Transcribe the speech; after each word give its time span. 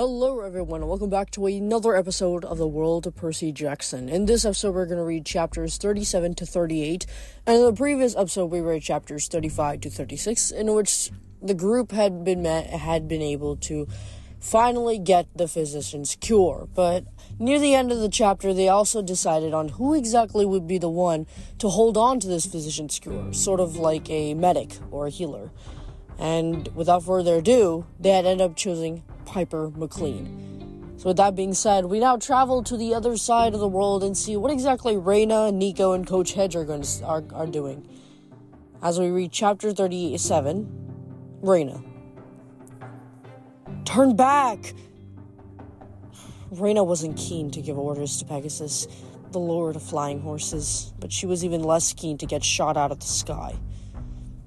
Hello, 0.00 0.40
everyone, 0.40 0.80
and 0.80 0.88
welcome 0.88 1.10
back 1.10 1.30
to 1.32 1.44
another 1.44 1.94
episode 1.94 2.42
of 2.46 2.56
the 2.56 2.66
World 2.66 3.06
of 3.06 3.14
Percy 3.14 3.52
Jackson. 3.52 4.08
In 4.08 4.24
this 4.24 4.46
episode, 4.46 4.74
we're 4.74 4.86
going 4.86 4.96
to 4.96 5.04
read 5.04 5.26
chapters 5.26 5.76
37 5.76 6.36
to 6.36 6.46
38, 6.46 7.04
and 7.46 7.56
in 7.58 7.64
the 7.66 7.74
previous 7.74 8.16
episode, 8.16 8.46
we 8.46 8.62
read 8.62 8.80
chapters 8.80 9.28
35 9.28 9.82
to 9.82 9.90
36, 9.90 10.52
in 10.52 10.72
which 10.72 11.10
the 11.42 11.52
group 11.52 11.92
had 11.92 12.24
been 12.24 12.40
met, 12.40 12.70
had 12.70 13.08
been 13.08 13.20
able 13.20 13.56
to 13.56 13.86
finally 14.40 14.98
get 14.98 15.26
the 15.36 15.46
physician's 15.46 16.16
cure. 16.16 16.66
But 16.74 17.04
near 17.38 17.58
the 17.58 17.74
end 17.74 17.92
of 17.92 17.98
the 17.98 18.08
chapter, 18.08 18.54
they 18.54 18.70
also 18.70 19.02
decided 19.02 19.52
on 19.52 19.68
who 19.68 19.92
exactly 19.92 20.46
would 20.46 20.66
be 20.66 20.78
the 20.78 20.88
one 20.88 21.26
to 21.58 21.68
hold 21.68 21.98
on 21.98 22.20
to 22.20 22.26
this 22.26 22.46
physician's 22.46 22.98
cure, 22.98 23.34
sort 23.34 23.60
of 23.60 23.76
like 23.76 24.08
a 24.08 24.32
medic 24.32 24.78
or 24.90 25.08
a 25.08 25.10
healer. 25.10 25.50
And 26.20 26.68
without 26.74 27.02
further 27.02 27.36
ado, 27.36 27.86
they 27.98 28.10
had 28.10 28.26
ended 28.26 28.44
up 28.44 28.56
choosing 28.56 29.02
Piper 29.24 29.70
McLean. 29.74 30.94
So, 30.98 31.08
with 31.08 31.16
that 31.16 31.34
being 31.34 31.54
said, 31.54 31.86
we 31.86 31.98
now 31.98 32.18
travel 32.18 32.62
to 32.64 32.76
the 32.76 32.94
other 32.94 33.16
side 33.16 33.54
of 33.54 33.60
the 33.60 33.66
world 33.66 34.04
and 34.04 34.14
see 34.14 34.36
what 34.36 34.52
exactly 34.52 34.98
Reyna, 34.98 35.50
Nico, 35.50 35.92
and 35.92 36.06
Coach 36.06 36.34
Hedge 36.34 36.54
are 36.54 36.66
going 36.66 36.82
to 36.82 37.04
are, 37.06 37.24
are 37.32 37.46
doing. 37.46 37.88
As 38.82 39.00
we 39.00 39.08
read 39.08 39.32
chapter 39.32 39.72
37, 39.72 41.38
Reyna. 41.40 41.82
Turn 43.86 44.14
back! 44.14 44.74
Reyna 46.50 46.84
wasn't 46.84 47.16
keen 47.16 47.50
to 47.52 47.62
give 47.62 47.78
orders 47.78 48.18
to 48.18 48.26
Pegasus, 48.26 48.86
the 49.30 49.38
lord 49.38 49.76
of 49.76 49.82
flying 49.82 50.20
horses, 50.20 50.92
but 50.98 51.10
she 51.12 51.24
was 51.24 51.46
even 51.46 51.62
less 51.62 51.94
keen 51.94 52.18
to 52.18 52.26
get 52.26 52.44
shot 52.44 52.76
out 52.76 52.92
of 52.92 53.00
the 53.00 53.06
sky. 53.06 53.54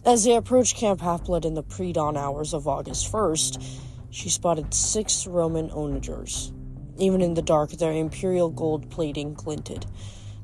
As 0.06 0.26
they 0.26 0.36
approached 0.36 0.76
Camp 0.76 1.00
Half-Blood 1.00 1.46
in 1.46 1.54
the 1.54 1.64
pre-dawn 1.64 2.18
hours 2.18 2.54
of 2.54 2.68
August 2.68 3.10
1st, 3.10 3.64
she 4.10 4.28
spotted 4.28 4.74
six 4.74 5.26
Roman 5.26 5.70
onagers. 5.70 6.52
Even 6.98 7.22
in 7.22 7.36
the 7.36 7.42
dark, 7.42 7.72
their 7.72 7.94
imperial 7.94 8.50
gold 8.50 8.90
plating 8.90 9.34
glinted. 9.34 9.86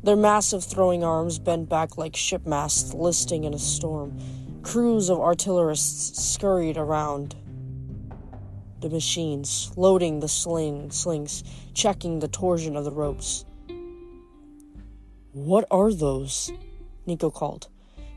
Their 0.02 0.16
massive 0.16 0.64
throwing 0.64 1.03
arms 1.03 1.39
bent 1.39 1.67
back 1.67 1.97
like 1.97 2.16
ship 2.16 2.47
masts 2.47 2.94
listing 2.94 3.44
in 3.44 3.53
a 3.53 3.59
storm. 3.59 4.17
Crews 4.64 5.09
of 5.09 5.17
artillerists 5.17 6.16
scurried 6.16 6.78
around 6.78 7.36
the 8.80 8.89
machines, 8.89 9.73
loading 9.75 10.22
the 10.22 10.30
sling, 10.30 10.89
slings, 10.89 11.44
checking 11.73 12.19
the 12.19 12.30
torsion 12.30 12.78
of 12.78 12.86
the 12.86 12.91
ropes. 12.91 13.44
What 15.34 15.66
are 15.69 15.91
those? 15.91 16.50
Nico 17.06 17.30
called. 17.30 17.67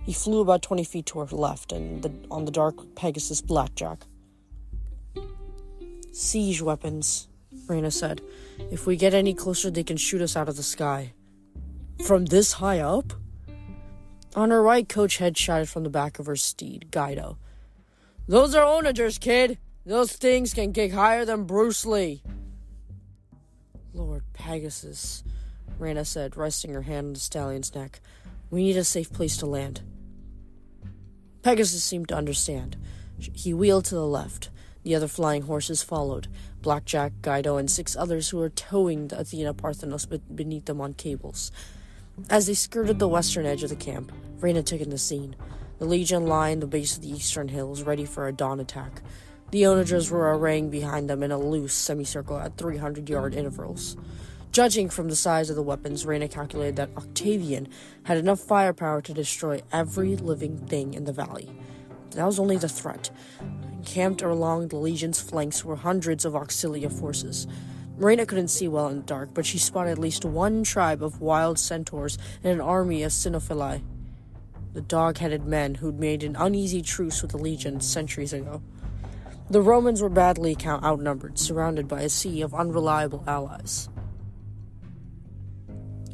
He 0.05 0.13
flew 0.13 0.41
about 0.41 0.63
20 0.63 0.85
feet 0.85 1.07
to 1.07 1.21
her 1.21 1.27
left 1.27 1.73
and 1.73 2.03
the, 2.03 2.13
on 2.31 2.45
the 2.45 2.51
dark 2.51 2.95
Pegasus 2.97 3.41
Blackjack. 3.41 4.05
Siege 6.13 6.61
weapons, 6.61 7.29
Reyna 7.67 7.91
said. 7.91 8.21
If 8.71 8.87
we 8.87 8.97
get 8.97 9.15
any 9.15 9.33
closer, 9.33 9.71
they 9.71 9.85
can 9.85 9.97
shoot 9.97 10.21
us 10.21 10.37
out 10.37 10.49
of 10.49 10.57
the 10.57 10.63
sky. 10.63 11.13
From 12.05 12.27
this 12.27 12.55
high 12.55 12.81
up? 12.81 13.13
On 14.35 14.51
her 14.51 14.63
right, 14.63 14.89
Coach 14.89 15.19
Hedge 15.19 15.39
shouted 15.39 15.69
from 15.69 15.85
the 15.85 15.91
back 15.91 16.19
of 16.19 16.27
her 16.27 16.37
steed, 16.37 16.91
Guido. 16.91 17.39
Those 18.27 18.55
are 18.55 18.65
onagers, 18.65 19.19
kid! 19.19 19.59
Those 19.85 20.13
things 20.13 20.55
can 20.55 20.73
kick 20.73 20.93
higher 20.93 21.25
than 21.25 21.45
Bruce 21.45 21.85
Lee. 21.85 22.23
Lord 23.93 24.23
Pegasus, 24.33 25.23
Reyna 25.79 26.05
said, 26.05 26.37
resting 26.37 26.73
her 26.73 26.83
hand 26.83 27.09
on 27.09 27.13
the 27.15 27.21
stallion's 27.21 27.75
neck. 27.75 28.01
We 28.51 28.63
need 28.63 28.77
a 28.77 28.85
safe 28.85 29.13
place 29.13 29.37
to 29.39 29.47
land. 29.47 29.83
Pegasus 31.43 31.83
seemed 31.83 32.09
to 32.09 32.17
understand. 32.17 32.77
He 33.19 33.53
wheeled 33.53 33.85
to 33.87 33.95
the 33.95 34.07
left. 34.07 34.51
The 34.85 34.95
other 34.95 35.09
flying 35.09 35.43
horses 35.43 35.83
followed 35.83 36.29
Blackjack, 36.61 37.13
Guido, 37.23 37.57
and 37.57 37.71
six 37.71 37.97
others 37.97 38.29
who 38.29 38.39
were 38.39 38.49
towing 38.49 39.09
the 39.09 39.19
Athena 39.19 39.55
Parthenos 39.55 40.07
beneath 40.07 40.65
them 40.67 40.81
on 40.81 40.95
cables. 40.95 41.53
As 42.31 42.47
they 42.47 42.55
skirted 42.55 42.99
the 42.99 43.09
western 43.09 43.47
edge 43.47 43.63
of 43.63 43.71
the 43.71 43.77
camp, 43.77 44.13
Reyna 44.41 44.63
took 44.63 44.81
in 44.81 44.91
the 44.91 44.99
scene. 44.99 45.35
The 45.79 45.85
Legion 45.85 46.27
lined 46.27 46.63
the 46.63 46.67
base 46.67 46.97
of 46.97 47.03
the 47.03 47.11
eastern 47.11 47.49
hills, 47.49 47.83
ready 47.83 48.05
for 48.05 48.29
a 48.29 48.33
dawn 48.33 48.61
attack. 48.61 49.03
The 49.51 49.67
onagers 49.67 50.11
were 50.11 50.37
arraying 50.37 50.71
behind 50.71 51.11
them 51.11 51.23
in 51.23 51.31
a 51.31 51.39
loose 51.39 51.75
semicircle 51.75 52.39
at 52.39 52.57
300 52.57 53.09
yard 53.09 53.35
intervals. 53.35 53.97
Judging 54.53 54.91
from 54.91 55.09
the 55.09 55.17
size 55.17 55.49
of 55.49 55.57
the 55.57 55.63
weapons, 55.63 56.05
Reyna 56.05 56.29
calculated 56.29 56.77
that 56.77 56.95
Octavian 56.95 57.69
had 58.03 58.19
enough 58.19 58.39
firepower 58.39 59.01
to 59.01 59.15
destroy 59.15 59.63
every 59.73 60.15
living 60.15 60.59
thing 60.59 60.93
in 60.93 61.05
the 61.05 61.13
valley. 61.13 61.49
That 62.11 62.27
was 62.27 62.39
only 62.39 62.59
the 62.59 62.69
threat. 62.69 63.11
Camped 63.87 64.21
along 64.21 64.69
the 64.69 64.77
Legion's 64.77 65.23
flanks 65.23 65.65
were 65.65 65.77
hundreds 65.77 66.27
of 66.27 66.35
auxilia 66.35 66.93
forces. 66.93 67.47
Reyna 67.97 68.27
couldn't 68.27 68.49
see 68.49 68.69
well 68.69 68.89
in 68.89 68.97
the 68.97 69.03
dark, 69.05 69.31
but 69.33 69.47
she 69.47 69.57
spotted 69.57 69.93
at 69.93 69.99
least 69.99 70.27
one 70.27 70.65
tribe 70.65 71.03
of 71.03 71.23
wild 71.23 71.59
centaurs 71.59 72.19
and 72.45 72.53
an 72.53 72.61
army 72.61 73.03
of 73.05 73.13
cynophili, 73.13 73.83
the 74.75 74.83
dog 74.83 75.17
headed 75.17 75.47
men 75.47 75.77
who'd 75.77 75.99
made 75.99 76.23
an 76.23 76.37
uneasy 76.37 76.83
truce 76.83 77.23
with 77.23 77.31
the 77.31 77.39
Legion 77.39 77.81
centuries 77.81 78.35
ago. 78.35 78.61
The 79.49 79.63
Romans 79.63 80.03
were 80.03 80.11
badly 80.11 80.55
outnumbered, 80.63 81.39
surrounded 81.39 81.89
by 81.89 82.03
a 82.03 82.11
sea 82.11 82.43
of 82.43 82.53
unreliable 82.53 83.25
allies. 83.27 83.89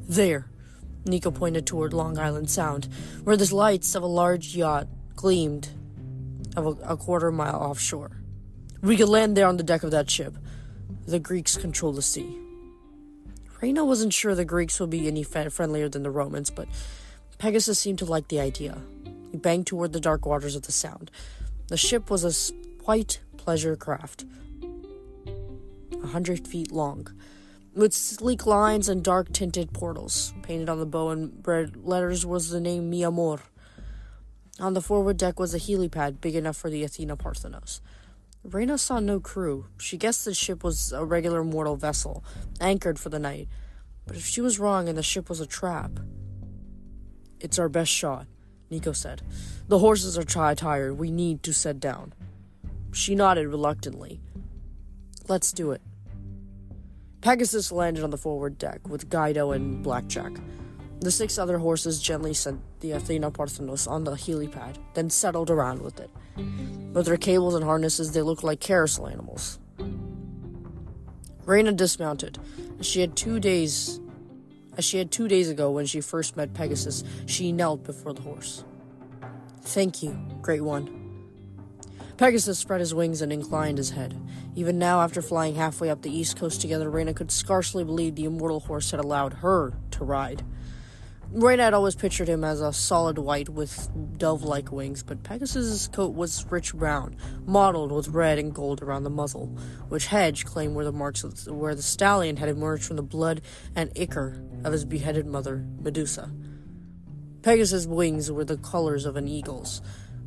There, 0.08 0.46
Nico 1.04 1.30
pointed 1.30 1.66
toward 1.66 1.92
Long 1.92 2.18
Island 2.18 2.48
Sound, 2.48 2.88
where 3.24 3.36
the 3.36 3.54
lights 3.54 3.94
of 3.94 4.02
a 4.02 4.06
large 4.06 4.56
yacht 4.56 4.88
gleamed 5.14 5.68
of 6.56 6.66
a, 6.66 6.92
a 6.94 6.96
quarter 6.96 7.30
mile 7.30 7.56
offshore. 7.56 8.10
We 8.80 8.96
could 8.96 9.08
land 9.08 9.36
there 9.36 9.46
on 9.46 9.58
the 9.58 9.62
deck 9.62 9.82
of 9.82 9.90
that 9.90 10.08
ship. 10.08 10.34
The 11.06 11.18
Greeks 11.18 11.56
control 11.56 11.92
the 11.92 12.02
sea. 12.02 12.38
Reyna 13.60 13.84
wasn't 13.84 14.14
sure 14.14 14.34
the 14.34 14.44
Greeks 14.44 14.80
would 14.80 14.90
be 14.90 15.06
any 15.06 15.24
friendlier 15.24 15.88
than 15.88 16.04
the 16.04 16.10
Romans, 16.10 16.48
but 16.48 16.68
Pegasus 17.38 17.78
seemed 17.78 17.98
to 17.98 18.04
like 18.04 18.28
the 18.28 18.40
idea. 18.40 18.78
He 19.30 19.36
banged 19.36 19.66
toward 19.66 19.92
the 19.92 20.00
dark 20.00 20.24
waters 20.24 20.56
of 20.56 20.62
the 20.62 20.72
Sound. 20.72 21.10
The 21.66 21.76
ship 21.76 22.08
was 22.08 22.24
a 22.24 22.54
white 22.84 23.20
pleasure 23.36 23.76
craft, 23.76 24.24
a 26.02 26.06
hundred 26.06 26.46
feet 26.46 26.72
long, 26.72 27.08
with 27.74 27.92
sleek 27.92 28.46
lines 28.46 28.88
and 28.88 29.02
dark 29.02 29.32
tinted 29.32 29.72
portals. 29.72 30.32
Painted 30.42 30.68
on 30.68 30.78
the 30.78 30.86
bow 30.86 31.10
in 31.10 31.40
red 31.44 31.76
letters 31.76 32.26
was 32.26 32.50
the 32.50 32.60
name 32.60 32.90
Mi 32.90 33.04
Amor. 33.04 33.40
On 34.60 34.74
the 34.74 34.82
forward 34.82 35.16
deck 35.16 35.38
was 35.38 35.54
a 35.54 35.58
helipad 35.58 36.20
big 36.20 36.34
enough 36.34 36.56
for 36.56 36.68
the 36.70 36.82
Athena 36.82 37.16
Parthenos. 37.16 37.80
Reyna 38.42 38.78
saw 38.78 38.98
no 38.98 39.20
crew. 39.20 39.66
She 39.78 39.96
guessed 39.96 40.24
the 40.24 40.34
ship 40.34 40.64
was 40.64 40.92
a 40.92 41.04
regular 41.04 41.44
mortal 41.44 41.76
vessel, 41.76 42.24
anchored 42.60 42.98
for 42.98 43.08
the 43.08 43.18
night. 43.18 43.48
But 44.06 44.16
if 44.16 44.24
she 44.24 44.40
was 44.40 44.58
wrong 44.58 44.88
and 44.88 44.96
the 44.96 45.02
ship 45.02 45.28
was 45.28 45.40
a 45.40 45.46
trap. 45.46 46.00
It's 47.40 47.58
our 47.58 47.68
best 47.68 47.90
shot, 47.90 48.26
Nico 48.70 48.92
said. 48.92 49.22
The 49.68 49.78
horses 49.78 50.18
are 50.18 50.24
tired. 50.54 50.98
We 50.98 51.10
need 51.10 51.42
to 51.44 51.52
set 51.52 51.78
down. 51.78 52.14
She 52.92 53.14
nodded 53.14 53.48
reluctantly. 53.48 54.20
Let's 55.28 55.52
do 55.52 55.72
it. 55.72 55.82
Pegasus 57.20 57.72
landed 57.72 58.04
on 58.04 58.10
the 58.10 58.16
forward 58.16 58.58
deck 58.58 58.88
with 58.88 59.10
Guido 59.10 59.52
and 59.52 59.82
Blackjack. 59.82 60.32
The 61.00 61.10
six 61.10 61.38
other 61.38 61.58
horses 61.58 62.00
gently 62.00 62.34
sent 62.34 62.60
the 62.80 62.92
Athena 62.92 63.30
Parthenos 63.30 63.86
on 63.86 64.04
the 64.04 64.12
helipad, 64.12 64.76
then 64.94 65.10
settled 65.10 65.50
around 65.50 65.82
with 65.82 66.00
it. 66.00 66.10
With 66.92 67.06
their 67.06 67.16
cables 67.16 67.54
and 67.54 67.64
harnesses, 67.64 68.12
they 68.12 68.22
looked 68.22 68.44
like 68.44 68.60
carousel 68.60 69.06
animals. 69.08 69.58
Reyna 71.44 71.72
dismounted. 71.72 72.38
She 72.80 73.00
had 73.00 73.16
two 73.16 73.40
days 73.40 74.00
as 74.78 74.84
she 74.84 74.98
had 74.98 75.10
two 75.10 75.26
days 75.26 75.50
ago 75.50 75.72
when 75.72 75.86
she 75.86 76.00
first 76.00 76.36
met 76.36 76.54
Pegasus, 76.54 77.02
she 77.26 77.50
knelt 77.50 77.82
before 77.82 78.14
the 78.14 78.22
horse. 78.22 78.64
Thank 79.62 80.04
you, 80.04 80.16
Great 80.40 80.62
One. 80.62 81.07
Pegasus 82.18 82.58
spread 82.58 82.80
his 82.80 82.92
wings 82.92 83.22
and 83.22 83.32
inclined 83.32 83.78
his 83.78 83.90
head. 83.90 84.20
Even 84.56 84.76
now, 84.76 85.00
after 85.02 85.22
flying 85.22 85.54
halfway 85.54 85.88
up 85.88 86.02
the 86.02 86.10
east 86.10 86.36
coast 86.36 86.60
together, 86.60 86.90
Reyna 86.90 87.14
could 87.14 87.30
scarcely 87.30 87.84
believe 87.84 88.16
the 88.16 88.24
immortal 88.24 88.58
horse 88.58 88.90
had 88.90 88.98
allowed 88.98 89.34
her 89.34 89.74
to 89.92 90.04
ride. 90.04 90.44
Reyna 91.30 91.62
had 91.62 91.74
always 91.74 91.94
pictured 91.94 92.26
him 92.26 92.42
as 92.42 92.60
a 92.60 92.72
solid 92.72 93.18
white 93.18 93.48
with 93.48 93.88
dove 94.18 94.42
like 94.42 94.72
wings, 94.72 95.04
but 95.04 95.22
Pegasus's 95.22 95.86
coat 95.86 96.12
was 96.12 96.44
rich 96.50 96.74
brown, 96.74 97.14
mottled 97.46 97.92
with 97.92 98.08
red 98.08 98.40
and 98.40 98.52
gold 98.52 98.82
around 98.82 99.04
the 99.04 99.10
muzzle, 99.10 99.56
which 99.88 100.06
Hedge 100.06 100.44
claimed 100.44 100.74
were 100.74 100.84
the 100.84 100.90
marks 100.90 101.22
of 101.22 101.46
where 101.46 101.76
the 101.76 101.82
stallion 101.82 102.36
had 102.38 102.48
emerged 102.48 102.82
from 102.82 102.96
the 102.96 103.02
blood 103.02 103.42
and 103.76 103.96
ichor 103.96 104.42
of 104.64 104.72
his 104.72 104.84
beheaded 104.84 105.26
mother, 105.26 105.64
Medusa. 105.78 106.32
Pegasus's 107.42 107.86
wings 107.86 108.28
were 108.32 108.44
the 108.44 108.56
colors 108.56 109.06
of 109.06 109.14
an 109.14 109.28
eagle's 109.28 109.80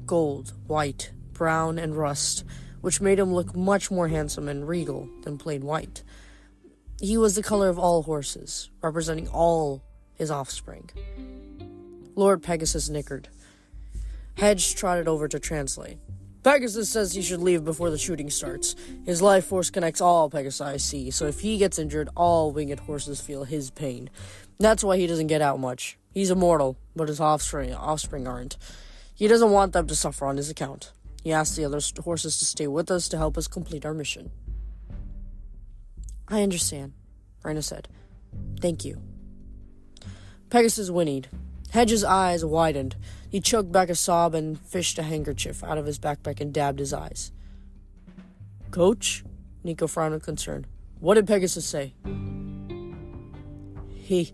gold, 0.05 0.53
white, 0.67 1.11
brown, 1.33 1.79
and 1.79 1.95
rust, 1.95 2.43
which 2.81 3.01
made 3.01 3.19
him 3.19 3.33
look 3.33 3.55
much 3.55 3.91
more 3.91 4.07
handsome 4.07 4.47
and 4.47 4.67
regal 4.67 5.09
than 5.23 5.37
plain 5.37 5.65
white. 5.65 6.03
He 6.99 7.17
was 7.17 7.35
the 7.35 7.43
color 7.43 7.69
of 7.69 7.79
all 7.79 8.03
horses, 8.03 8.69
representing 8.81 9.27
all 9.27 9.83
his 10.13 10.29
offspring. 10.29 10.89
Lord 12.15 12.43
Pegasus 12.43 12.89
nickered. 12.89 13.29
Hedge 14.37 14.75
trotted 14.75 15.07
over 15.07 15.27
to 15.27 15.39
translate. 15.39 15.97
Pegasus 16.43 16.89
says 16.89 17.13
he 17.13 17.21
should 17.21 17.41
leave 17.41 17.63
before 17.63 17.91
the 17.91 17.97
shooting 17.97 18.29
starts. 18.29 18.75
His 19.05 19.21
life 19.21 19.45
force 19.45 19.69
connects 19.69 20.01
all 20.01 20.29
Pegasi 20.29 20.81
see, 20.81 21.11
so 21.11 21.27
if 21.27 21.41
he 21.41 21.57
gets 21.57 21.77
injured, 21.77 22.09
all 22.15 22.51
winged 22.51 22.79
horses 22.79 23.21
feel 23.21 23.43
his 23.43 23.69
pain. 23.69 24.09
That's 24.59 24.83
why 24.83 24.97
he 24.97 25.05
doesn't 25.05 25.27
get 25.27 25.41
out 25.41 25.59
much. 25.59 25.97
He's 26.13 26.31
immortal, 26.31 26.77
but 26.95 27.07
his 27.07 27.19
offspring, 27.19 27.73
offspring 27.73 28.27
aren't. 28.27 28.57
He 29.13 29.27
doesn't 29.27 29.51
want 29.51 29.73
them 29.73 29.85
to 29.87 29.95
suffer 29.95 30.25
on 30.25 30.37
his 30.37 30.49
account. 30.49 30.91
He 31.21 31.31
asked 31.31 31.55
the 31.55 31.65
other 31.65 31.79
horses 32.03 32.37
to 32.39 32.45
stay 32.45 32.67
with 32.67 32.89
us 32.89 33.07
to 33.09 33.17
help 33.17 33.37
us 33.37 33.47
complete 33.47 33.85
our 33.85 33.93
mission. 33.93 34.31
I 36.27 36.41
understand, 36.41 36.93
Reyna 37.43 37.61
said. 37.61 37.87
Thank 38.59 38.83
you. 38.83 39.01
Pegasus 40.49 40.89
whinnied. 40.89 41.27
Hedge's 41.69 42.03
eyes 42.03 42.43
widened. 42.43 42.95
He 43.29 43.39
choked 43.39 43.71
back 43.71 43.89
a 43.89 43.95
sob 43.95 44.33
and 44.33 44.59
fished 44.59 44.97
a 44.97 45.03
handkerchief 45.03 45.63
out 45.63 45.77
of 45.77 45.85
his 45.85 45.99
backpack 45.99 46.41
and 46.41 46.53
dabbed 46.53 46.79
his 46.79 46.91
eyes. 46.91 47.31
Coach? 48.71 49.23
Nico 49.63 49.87
frowned 49.87 50.13
with 50.13 50.25
concern. 50.25 50.65
What 50.99 51.15
did 51.15 51.27
Pegasus 51.27 51.65
say? 51.65 51.93
He. 53.93 54.33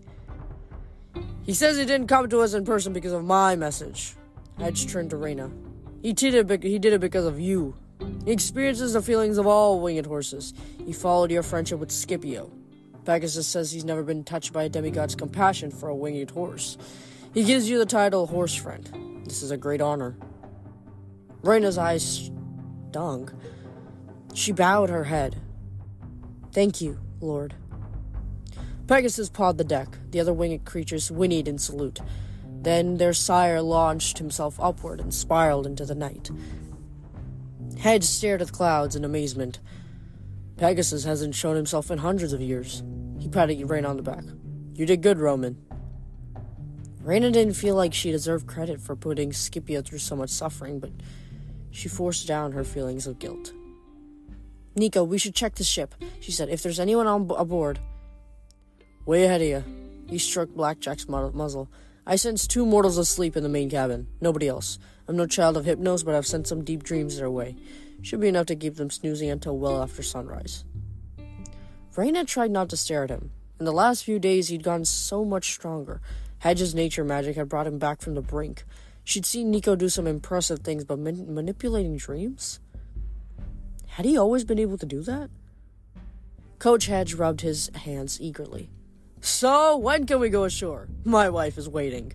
He 1.42 1.54
says 1.54 1.76
he 1.76 1.84
didn't 1.84 2.08
come 2.08 2.28
to 2.28 2.40
us 2.40 2.54
in 2.54 2.64
person 2.64 2.92
because 2.92 3.12
of 3.12 3.24
my 3.24 3.56
message. 3.56 4.14
Hedge 4.58 4.90
turned 4.90 5.10
to 5.10 5.16
Reyna. 5.16 5.50
He 6.02 6.12
did 6.12 6.34
it, 6.34 6.62
he 6.62 6.78
did 6.78 6.92
it 6.92 7.00
because 7.00 7.24
of 7.24 7.40
you. 7.40 7.74
He 8.24 8.32
experiences 8.32 8.92
the 8.92 9.02
feelings 9.02 9.38
of 9.38 9.46
all 9.46 9.80
winged 9.80 10.06
horses. 10.06 10.54
He 10.84 10.92
followed 10.92 11.30
your 11.30 11.42
friendship 11.42 11.78
with 11.78 11.90
Scipio. 11.90 12.50
Pegasus 13.04 13.46
says 13.46 13.72
he's 13.72 13.84
never 13.84 14.02
been 14.02 14.22
touched 14.22 14.52
by 14.52 14.64
a 14.64 14.68
demigod's 14.68 15.14
compassion 15.14 15.70
for 15.70 15.88
a 15.88 15.94
winged 15.94 16.30
horse. 16.30 16.76
He 17.34 17.44
gives 17.44 17.68
you 17.68 17.78
the 17.78 17.86
title 17.86 18.26
Horse 18.26 18.54
Friend. 18.54 19.22
This 19.24 19.42
is 19.42 19.50
a 19.50 19.56
great 19.56 19.80
honor. 19.80 20.16
Reyna's 21.42 21.78
eyes 21.78 22.30
stung. 22.90 23.30
She 24.34 24.52
bowed 24.52 24.90
her 24.90 25.04
head. 25.04 25.36
Thank 26.52 26.80
you, 26.80 26.98
Lord. 27.20 27.54
Pegasus 28.86 29.28
pawed 29.28 29.58
the 29.58 29.64
deck. 29.64 29.98
The 30.10 30.20
other 30.20 30.32
winged 30.32 30.64
creatures 30.64 31.10
whinnied 31.10 31.48
in 31.48 31.58
salute. 31.58 32.00
Then 32.68 32.98
their 32.98 33.14
sire 33.14 33.62
launched 33.62 34.18
himself 34.18 34.60
upward 34.60 35.00
and 35.00 35.14
spiraled 35.14 35.64
into 35.64 35.86
the 35.86 35.94
night. 35.94 36.30
Hedge 37.78 38.04
stared 38.04 38.42
at 38.42 38.48
the 38.48 38.52
clouds 38.52 38.94
in 38.94 39.06
amazement. 39.06 39.58
Pegasus 40.58 41.02
hasn't 41.02 41.34
shown 41.34 41.56
himself 41.56 41.90
in 41.90 41.96
hundreds 41.96 42.34
of 42.34 42.42
years. 42.42 42.82
He 43.18 43.30
patted 43.30 43.70
Reyna 43.70 43.88
on 43.88 43.96
the 43.96 44.02
back. 44.02 44.24
You 44.74 44.84
did 44.84 45.00
good, 45.00 45.16
Roman. 45.16 45.56
Reyna 47.00 47.30
didn't 47.30 47.54
feel 47.54 47.74
like 47.74 47.94
she 47.94 48.12
deserved 48.12 48.46
credit 48.46 48.82
for 48.82 48.94
putting 48.94 49.32
Scipio 49.32 49.80
through 49.80 50.00
so 50.00 50.14
much 50.14 50.28
suffering, 50.28 50.78
but 50.78 50.92
she 51.70 51.88
forced 51.88 52.28
down 52.28 52.52
her 52.52 52.64
feelings 52.64 53.06
of 53.06 53.18
guilt. 53.18 53.50
Nico, 54.76 55.04
we 55.04 55.16
should 55.16 55.34
check 55.34 55.54
the 55.54 55.64
ship, 55.64 55.94
she 56.20 56.32
said, 56.32 56.50
if 56.50 56.62
there's 56.62 56.80
anyone 56.80 57.06
on 57.06 57.28
b- 57.28 57.34
aboard. 57.38 57.78
Way 59.06 59.24
ahead 59.24 59.40
of 59.40 59.46
you. 59.46 59.64
He 60.06 60.18
stroked 60.18 60.54
Blackjack's 60.54 61.08
muzzle. 61.08 61.70
I 62.10 62.16
sense 62.16 62.46
two 62.46 62.64
mortals 62.64 62.96
asleep 62.96 63.36
in 63.36 63.42
the 63.42 63.50
main 63.50 63.68
cabin. 63.68 64.06
Nobody 64.18 64.48
else. 64.48 64.78
I'm 65.06 65.16
no 65.18 65.26
child 65.26 65.58
of 65.58 65.66
Hypnos, 65.66 66.06
but 66.06 66.14
I've 66.14 66.26
sent 66.26 66.46
some 66.46 66.64
deep 66.64 66.82
dreams 66.82 67.18
their 67.18 67.30
way. 67.30 67.54
Should 68.00 68.20
be 68.20 68.28
enough 68.28 68.46
to 68.46 68.56
keep 68.56 68.76
them 68.76 68.88
snoozing 68.88 69.28
until 69.28 69.58
well 69.58 69.82
after 69.82 70.02
sunrise. 70.02 70.64
Reyna 71.94 72.24
tried 72.24 72.50
not 72.50 72.70
to 72.70 72.78
stare 72.78 73.04
at 73.04 73.10
him. 73.10 73.30
In 73.58 73.66
the 73.66 73.72
last 73.72 74.04
few 74.04 74.18
days, 74.18 74.48
he'd 74.48 74.62
gotten 74.62 74.86
so 74.86 75.22
much 75.22 75.52
stronger. 75.52 76.00
Hedge's 76.38 76.74
nature 76.74 77.04
magic 77.04 77.36
had 77.36 77.50
brought 77.50 77.66
him 77.66 77.78
back 77.78 78.00
from 78.00 78.14
the 78.14 78.22
brink. 78.22 78.64
She'd 79.04 79.26
seen 79.26 79.50
Nico 79.50 79.76
do 79.76 79.90
some 79.90 80.06
impressive 80.06 80.60
things, 80.60 80.84
but 80.84 80.98
man- 80.98 81.34
manipulating 81.34 81.98
dreams? 81.98 82.58
Had 83.86 84.06
he 84.06 84.16
always 84.16 84.44
been 84.44 84.58
able 84.58 84.78
to 84.78 84.86
do 84.86 85.02
that? 85.02 85.28
Coach 86.58 86.86
Hedge 86.86 87.12
rubbed 87.12 87.42
his 87.42 87.70
hands 87.74 88.18
eagerly. 88.18 88.70
So, 89.20 89.76
when 89.76 90.06
can 90.06 90.20
we 90.20 90.28
go 90.28 90.44
ashore? 90.44 90.88
My 91.04 91.28
wife 91.28 91.58
is 91.58 91.68
waiting. 91.68 92.12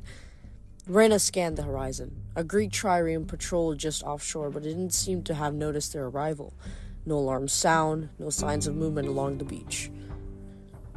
Reyna 0.87 1.19
scanned 1.19 1.57
the 1.57 1.63
horizon. 1.63 2.23
A 2.35 2.43
Greek 2.43 2.71
trireme 2.71 3.27
patrolled 3.27 3.77
just 3.77 4.03
offshore, 4.03 4.49
but 4.49 4.63
it 4.65 4.69
didn't 4.69 4.93
seem 4.93 5.23
to 5.23 5.33
have 5.33 5.53
noticed 5.53 5.93
their 5.93 6.05
arrival. 6.05 6.53
No 7.05 7.15
alarm 7.15 7.47
sound, 7.49 8.09
no 8.19 8.29
signs 8.29 8.67
of 8.67 8.75
movement 8.75 9.07
along 9.07 9.37
the 9.37 9.45
beach. 9.45 9.91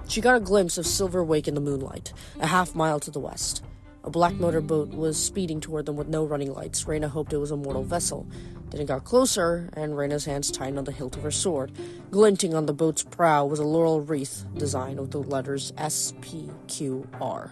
She 0.09 0.21
got 0.21 0.37
a 0.37 0.41
glimpse 0.41 0.79
of 0.79 0.87
Silver 0.87 1.25
Wake 1.25 1.49
in 1.49 1.55
the 1.55 1.61
moonlight, 1.61 2.13
a 2.41 2.47
half 2.47 2.75
mile 2.75 3.01
to 3.01 3.11
the 3.11 3.19
west. 3.21 3.63
A 4.07 4.11
black 4.11 4.35
motorboat 4.35 4.91
was 4.91 5.17
speeding 5.23 5.61
toward 5.61 5.87
them 5.87 5.97
with 5.97 6.07
no 6.07 6.25
running 6.25 6.55
lights. 6.55 6.87
Reyna 6.87 7.09
hoped 7.09 7.33
it 7.33 7.39
was 7.39 7.51
a 7.51 7.57
mortal 7.57 7.83
vessel. 7.83 8.25
Then 8.71 8.81
it 8.81 8.87
got 8.87 9.05
closer, 9.05 9.69
and 9.73 9.97
Reyna's 9.97 10.25
hands 10.25 10.53
tightened 10.53 10.79
on 10.79 10.85
the 10.85 10.93
hilt 10.93 11.17
of 11.17 11.25
her 11.25 11.33
sword. 11.33 11.73
Glinting 12.13 12.55
on 12.55 12.67
the 12.67 12.73
boat's 12.73 13.03
prow 13.03 13.45
was 13.47 13.59
a 13.59 13.65
laurel 13.65 14.01
wreath 14.01 14.45
design 14.57 14.99
with 14.99 15.11
the 15.11 15.19
letters 15.19 15.73
SPQR. 15.73 17.51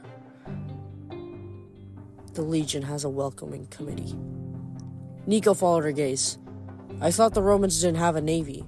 The 2.35 2.43
Legion 2.43 2.83
has 2.83 3.03
a 3.03 3.11
welcoming 3.11 3.67
committee. 3.67 4.15
Nico 5.27 5.55
followed 5.55 5.85
her 5.85 5.93
gaze. 5.93 6.39
I 7.01 7.11
thought 7.11 7.35
the 7.35 7.43
Romans 7.43 7.81
didn't 7.81 7.99
have 7.99 8.15
a 8.15 8.21
navy. 8.21 8.65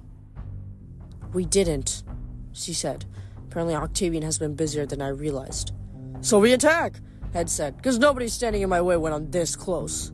We 1.31 1.45
didn't, 1.45 2.03
she 2.51 2.73
said. 2.73 3.05
Apparently, 3.45 3.75
Octavian 3.75 4.23
has 4.23 4.37
been 4.37 4.55
busier 4.55 4.85
than 4.85 5.01
I 5.01 5.07
realized. 5.07 5.71
So 6.19 6.39
we 6.39 6.51
attack, 6.51 6.99
Said, 7.45 7.77
because 7.77 7.99
nobody's 7.99 8.33
standing 8.33 8.63
in 8.63 8.69
my 8.69 8.81
way 8.81 8.97
when 8.97 9.13
I'm 9.13 9.29
this 9.29 9.55
close. 9.55 10.11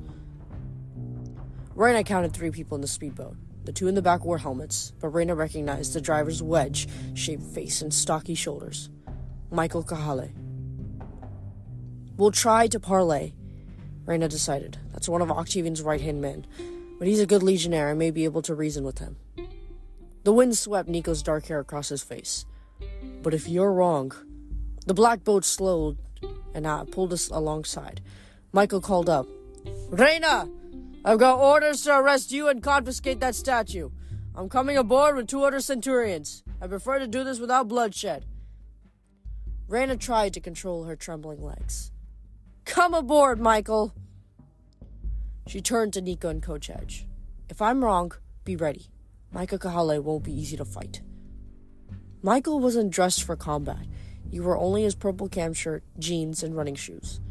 Reyna 1.74 2.04
counted 2.04 2.34
three 2.34 2.52
people 2.52 2.76
in 2.76 2.82
the 2.82 2.88
speedboat. 2.88 3.38
The 3.64 3.72
two 3.72 3.88
in 3.88 3.96
the 3.96 4.02
back 4.02 4.26
wore 4.26 4.38
helmets, 4.38 4.92
but 5.00 5.08
Reyna 5.08 5.34
recognized 5.34 5.94
the 5.94 6.02
driver's 6.02 6.44
wedge 6.44 6.88
shaped 7.14 7.44
face 7.44 7.82
and 7.82 7.94
stocky 7.94 8.36
shoulders. 8.36 8.90
Michael 9.50 9.84
Kahale. 9.84 10.34
We'll 12.18 12.32
try 12.32 12.68
to 12.68 12.80
parley, 12.80 13.34
Reyna 14.06 14.28
decided. 14.28 14.78
That's 14.92 15.08
one 15.08 15.22
of 15.22 15.32
Octavian's 15.32 15.82
right 15.82 16.02
hand 16.02 16.22
men, 16.22 16.46
but 17.00 17.08
he's 17.08 17.22
a 17.22 17.26
good 17.26 17.42
legionnaire 17.42 17.90
and 17.90 17.98
may 17.98 18.12
be 18.12 18.26
able 18.26 18.42
to 18.44 18.54
reason 18.54 18.84
with 18.84 19.00
him. 19.00 19.16
The 20.24 20.34
wind 20.34 20.58
swept 20.58 20.90
Nico's 20.90 21.24
dark 21.24 21.46
hair 21.46 21.60
across 21.60 21.88
his 21.88 22.04
face. 22.04 22.46
But 23.22 23.34
if 23.34 23.48
you're 23.48 23.72
wrong, 23.72 24.12
the 24.86 24.94
black 24.94 25.24
boat 25.24 25.46
slowed 25.46 25.98
and 26.54 26.68
I 26.68 26.84
pulled 26.86 27.14
us 27.14 27.30
alongside. 27.30 28.02
Michael 28.52 28.82
called 28.82 29.10
up, 29.10 29.28
Reyna, 29.90 30.50
I've 31.06 31.20
got 31.20 31.40
orders 31.40 31.82
to 31.84 31.98
arrest 31.98 32.32
you 32.32 32.48
and 32.48 32.64
confiscate 32.64 33.20
that 33.20 33.36
statue. 33.36 33.90
I'm 34.36 34.50
coming 34.50 34.78
aboard 34.78 35.16
with 35.16 35.28
two 35.28 35.44
other 35.44 35.60
centurions. 35.60 36.44
I 36.62 36.68
prefer 36.68 37.00
to 37.00 37.08
do 37.08 37.24
this 37.24 37.40
without 37.40 37.68
bloodshed. 37.68 38.26
Reyna 39.68 39.98
tried 39.98 40.34
to 40.34 40.40
control 40.40 40.86
her 40.86 40.96
trembling 40.96 41.44
legs. 41.44 41.92
Come 42.66 42.94
aboard, 42.94 43.40
Michael. 43.40 43.94
She 45.48 45.62
turned 45.62 45.94
to 45.94 46.02
Nico 46.02 46.30
and 46.30 46.42
Coach 46.42 46.68
Hedge. 46.68 47.06
If 47.50 47.62
I'm 47.62 47.84
wrong, 47.84 48.14
be 48.46 48.56
ready. 48.56 48.88
Michael 49.32 49.60
Kahale 49.60 50.02
won't 50.02 50.24
be 50.24 50.34
easy 50.34 50.56
to 50.58 50.66
fight. 50.66 51.02
Michael 52.22 52.60
wasn't 52.60 52.92
dressed 52.92 53.24
for 53.24 53.36
combat. 53.36 53.86
He 54.34 54.40
wore 54.40 54.58
only 54.58 54.82
his 54.82 54.96
purple 54.96 55.30
cam 55.30 55.54
shirt, 55.54 55.84
jeans, 56.00 56.42
and 56.42 56.58
running 56.58 56.74
shoes. 56.74 57.22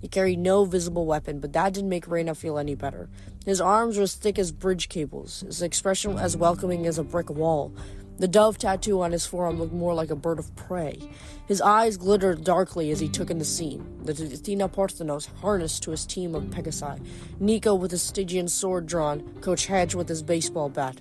He 0.00 0.08
carried 0.08 0.40
no 0.40 0.64
visible 0.64 1.06
weapon, 1.06 1.38
but 1.38 1.52
that 1.52 1.74
didn't 1.74 1.90
make 1.90 2.08
Reyna 2.08 2.34
feel 2.34 2.58
any 2.58 2.74
better. 2.74 3.08
His 3.46 3.60
arms 3.60 3.96
were 3.96 4.02
as 4.02 4.16
thick 4.16 4.36
as 4.36 4.50
bridge 4.50 4.88
cables, 4.88 5.42
his 5.42 5.62
expression 5.62 6.18
as 6.18 6.36
welcoming 6.36 6.88
as 6.88 6.98
a 6.98 7.04
brick 7.04 7.30
wall. 7.30 7.72
The 8.18 8.26
dove 8.26 8.58
tattoo 8.58 9.00
on 9.00 9.12
his 9.12 9.26
forearm 9.26 9.60
looked 9.60 9.72
more 9.72 9.94
like 9.94 10.10
a 10.10 10.16
bird 10.16 10.40
of 10.40 10.56
prey. 10.56 10.98
His 11.46 11.60
eyes 11.60 11.96
glittered 11.96 12.42
darkly 12.42 12.90
as 12.90 12.98
he 12.98 13.08
took 13.08 13.30
in 13.30 13.38
the 13.38 13.44
scene. 13.44 13.86
The 14.02 14.10
Athena 14.10 14.70
Parthenos 14.70 15.26
harnessed 15.40 15.84
to 15.84 15.92
his 15.92 16.04
team 16.04 16.34
of 16.34 16.42
Pegasi, 16.50 17.00
Nico 17.38 17.76
with 17.76 17.92
his 17.92 18.02
Stygian 18.02 18.48
sword 18.48 18.86
drawn, 18.86 19.20
Coach 19.40 19.66
Hedge 19.66 19.94
with 19.94 20.08
his 20.08 20.24
baseball 20.24 20.68
bat. 20.68 21.00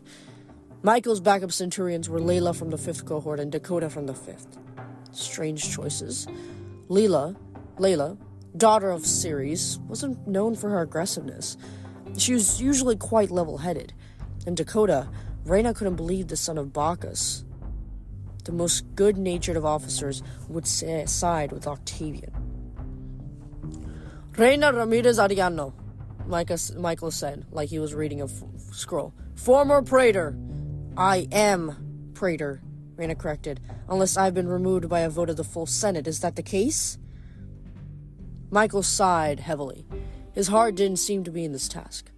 Michael's 0.83 1.19
backup 1.19 1.51
centurions 1.51 2.07
were 2.07 2.19
Layla 2.19 2.55
from 2.55 2.69
the 2.69 2.77
5th 2.77 3.05
cohort 3.05 3.39
and 3.39 3.51
Dakota 3.51 3.89
from 3.89 4.05
the 4.05 4.13
5th. 4.13 4.58
Strange 5.19 5.73
choices. 5.73 6.27
Leela, 6.89 7.35
Layla, 7.77 8.17
daughter 8.57 8.89
of 8.89 9.05
Ceres, 9.05 9.79
wasn't 9.87 10.27
known 10.27 10.55
for 10.55 10.69
her 10.69 10.81
aggressiveness. 10.81 11.57
She 12.17 12.33
was 12.33 12.61
usually 12.61 12.95
quite 12.95 13.29
level 13.31 13.57
headed. 13.57 13.93
And 14.47 14.57
Dakota, 14.57 15.09
Reyna 15.45 15.73
couldn't 15.73 15.95
believe 15.95 16.27
the 16.27 16.37
son 16.37 16.57
of 16.57 16.73
Bacchus. 16.73 17.45
The 18.45 18.51
most 18.51 18.83
good 18.95 19.17
natured 19.17 19.57
of 19.57 19.65
officers 19.65 20.23
would 20.47 20.65
side 20.65 21.51
with 21.51 21.67
Octavian. 21.67 22.33
Reyna 24.37 24.71
Ramirez 24.71 25.19
Arellano, 25.19 25.73
Michael 26.25 27.11
said, 27.11 27.45
like 27.51 27.69
he 27.69 27.79
was 27.79 27.93
reading 27.93 28.21
a 28.21 28.25
f- 28.25 28.43
scroll. 28.71 29.13
Former 29.35 29.81
praetor. 29.81 30.37
I 30.95 31.27
am 31.31 32.11
praetor, 32.13 32.61
Reyna 32.99 33.15
corrected, 33.15 33.61
unless 33.87 34.17
I've 34.17 34.33
been 34.33 34.49
removed 34.49 34.89
by 34.89 34.99
a 34.99 35.09
vote 35.09 35.29
of 35.29 35.37
the 35.37 35.43
full 35.45 35.65
Senate. 35.65 36.05
Is 36.05 36.19
that 36.19 36.35
the 36.35 36.43
case? 36.43 36.97
Michael 38.51 38.83
sighed 38.83 39.39
heavily. 39.39 39.85
His 40.33 40.49
heart 40.49 40.75
didn't 40.75 40.99
seem 40.99 41.23
to 41.23 41.31
be 41.31 41.45
in 41.45 41.53
this 41.53 41.69
task. 41.69 42.11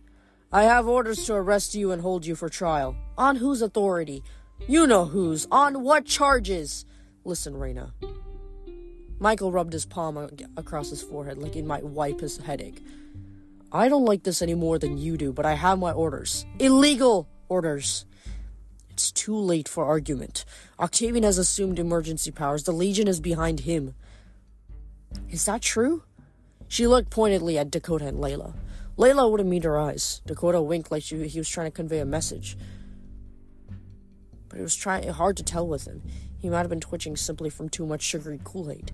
I 0.51 0.63
have 0.63 0.87
orders 0.87 1.23
to 1.25 1.35
arrest 1.35 1.75
you 1.75 1.91
and 1.91 2.01
hold 2.01 2.25
you 2.25 2.35
for 2.35 2.49
trial. 2.49 2.95
On 3.15 3.35
whose 3.35 3.61
authority? 3.61 4.23
You 4.67 4.87
know 4.87 5.05
whose. 5.05 5.47
On 5.51 5.83
what 5.83 6.05
charges? 6.05 6.85
Listen, 7.25 7.55
Reyna. 7.55 7.93
Michael 9.19 9.51
rubbed 9.51 9.73
his 9.73 9.85
palm 9.85 10.17
across 10.57 10.89
his 10.89 11.03
forehead 11.03 11.37
like 11.37 11.53
he 11.53 11.61
might 11.61 11.85
wipe 11.85 12.21
his 12.21 12.37
headache. 12.37 12.83
I 13.71 13.87
don't 13.87 14.05
like 14.05 14.23
this 14.23 14.41
any 14.41 14.55
more 14.55 14.79
than 14.79 14.97
you 14.97 15.15
do, 15.15 15.31
but 15.31 15.45
I 15.45 15.53
have 15.53 15.77
my 15.77 15.91
orders. 15.91 16.43
Illegal 16.57 17.29
orders. 17.49 18.05
It's 19.01 19.11
too 19.11 19.35
late 19.35 19.67
for 19.67 19.83
argument. 19.83 20.45
Octavian 20.79 21.23
has 21.23 21.39
assumed 21.39 21.79
emergency 21.79 22.29
powers. 22.29 22.65
The 22.65 22.71
Legion 22.71 23.07
is 23.07 23.19
behind 23.19 23.61
him. 23.61 23.95
Is 25.27 25.45
that 25.45 25.63
true? 25.63 26.03
She 26.67 26.85
looked 26.85 27.09
pointedly 27.09 27.57
at 27.57 27.71
Dakota 27.71 28.05
and 28.05 28.19
Layla. 28.19 28.53
Layla 28.99 29.31
wouldn't 29.31 29.49
meet 29.49 29.63
her 29.63 29.79
eyes. 29.79 30.21
Dakota 30.27 30.61
winked 30.61 30.91
like 30.91 31.01
she, 31.01 31.27
he 31.27 31.39
was 31.39 31.49
trying 31.49 31.65
to 31.65 31.71
convey 31.71 31.97
a 31.97 32.05
message. 32.05 32.55
But 34.49 34.59
it 34.59 34.61
was 34.61 34.75
trying 34.75 35.09
hard 35.09 35.35
to 35.37 35.43
tell 35.43 35.67
with 35.67 35.87
him. 35.87 36.03
He 36.37 36.51
might 36.51 36.59
have 36.59 36.69
been 36.69 36.79
twitching 36.79 37.17
simply 37.17 37.49
from 37.49 37.69
too 37.69 37.87
much 37.87 38.03
sugary 38.03 38.39
Kool-Aid. 38.43 38.91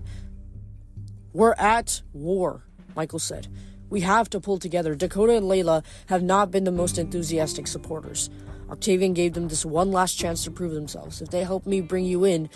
We're 1.34 1.52
at 1.58 2.00
war, 2.14 2.64
Michael 2.96 3.18
said. 3.18 3.48
We 3.90 4.00
have 4.00 4.30
to 4.30 4.40
pull 4.40 4.58
together. 4.58 4.94
Dakota 4.94 5.36
and 5.36 5.44
Layla 5.44 5.84
have 6.06 6.22
not 6.22 6.50
been 6.50 6.64
the 6.64 6.72
most 6.72 6.96
enthusiastic 6.96 7.66
supporters. 7.66 8.30
Octavian 8.70 9.14
gave 9.14 9.34
them 9.34 9.48
this 9.48 9.64
one 9.64 9.90
last 9.90 10.18
chance 10.18 10.44
to 10.44 10.50
prove 10.50 10.72
themselves. 10.72 11.22
If 11.22 11.30
they 11.30 11.44
help 11.44 11.66
me 11.66 11.80
bring 11.80 12.04
you 12.04 12.24
in, 12.24 12.50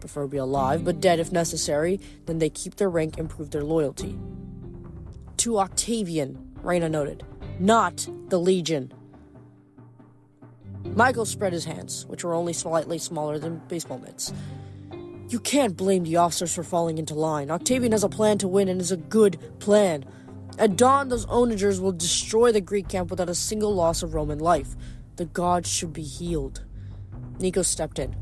preferably 0.00 0.38
alive, 0.38 0.84
but 0.84 1.00
dead 1.00 1.20
if 1.20 1.30
necessary, 1.30 2.00
then 2.26 2.38
they 2.38 2.50
keep 2.50 2.76
their 2.76 2.90
rank 2.90 3.18
and 3.18 3.30
prove 3.30 3.50
their 3.50 3.62
loyalty. 3.62 4.18
To 5.38 5.58
Octavian, 5.58 6.52
Reyna 6.62 6.88
noted, 6.88 7.24
not 7.58 8.08
the 8.28 8.38
Legion. 8.38 8.92
Michael 10.94 11.24
spread 11.24 11.52
his 11.52 11.64
hands, 11.64 12.06
which 12.06 12.24
were 12.24 12.34
only 12.34 12.52
slightly 12.52 12.98
smaller 12.98 13.38
than 13.38 13.62
baseball 13.68 13.98
mitts. 13.98 14.32
You 15.28 15.40
can't 15.40 15.76
blame 15.76 16.02
the 16.04 16.16
officers 16.16 16.54
for 16.54 16.62
falling 16.62 16.98
into 16.98 17.14
line. 17.14 17.50
Octavian 17.50 17.92
has 17.92 18.04
a 18.04 18.08
plan 18.08 18.38
to 18.38 18.48
win 18.48 18.68
and 18.68 18.80
is 18.80 18.92
a 18.92 18.96
good 18.96 19.38
plan. 19.60 20.04
At 20.58 20.76
dawn, 20.76 21.08
those 21.08 21.24
onagers 21.26 21.80
will 21.80 21.92
destroy 21.92 22.52
the 22.52 22.60
Greek 22.60 22.88
camp 22.88 23.10
without 23.10 23.30
a 23.30 23.34
single 23.34 23.74
loss 23.74 24.02
of 24.02 24.12
Roman 24.12 24.40
life. 24.40 24.76
The 25.16 25.26
gods 25.26 25.70
should 25.70 25.92
be 25.92 26.02
healed. 26.02 26.64
Nico 27.38 27.62
stepped 27.62 27.98
in. 27.98 28.16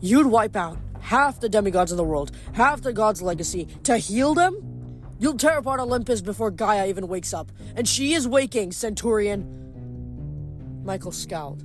You'd 0.00 0.26
wipe 0.26 0.56
out 0.56 0.78
half 1.00 1.40
the 1.40 1.48
demigods 1.48 1.90
in 1.90 1.96
the 1.96 2.04
world, 2.04 2.32
half 2.52 2.82
the 2.82 2.92
gods' 2.92 3.22
legacy, 3.22 3.66
to 3.84 3.96
heal 3.96 4.34
them? 4.34 5.02
You'll 5.18 5.38
tear 5.38 5.58
apart 5.58 5.80
Olympus 5.80 6.20
before 6.20 6.50
Gaia 6.50 6.88
even 6.88 7.08
wakes 7.08 7.32
up. 7.32 7.50
And 7.74 7.88
she 7.88 8.12
is 8.12 8.28
waking, 8.28 8.72
Centurion. 8.72 10.82
Michael 10.84 11.12
scowled. 11.12 11.64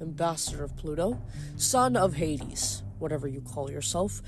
Ambassador 0.00 0.64
of 0.64 0.74
Pluto, 0.76 1.20
son 1.56 1.94
of 1.94 2.14
Hades, 2.14 2.82
whatever 2.98 3.28
you 3.28 3.42
call 3.42 3.70
yourself. 3.70 4.22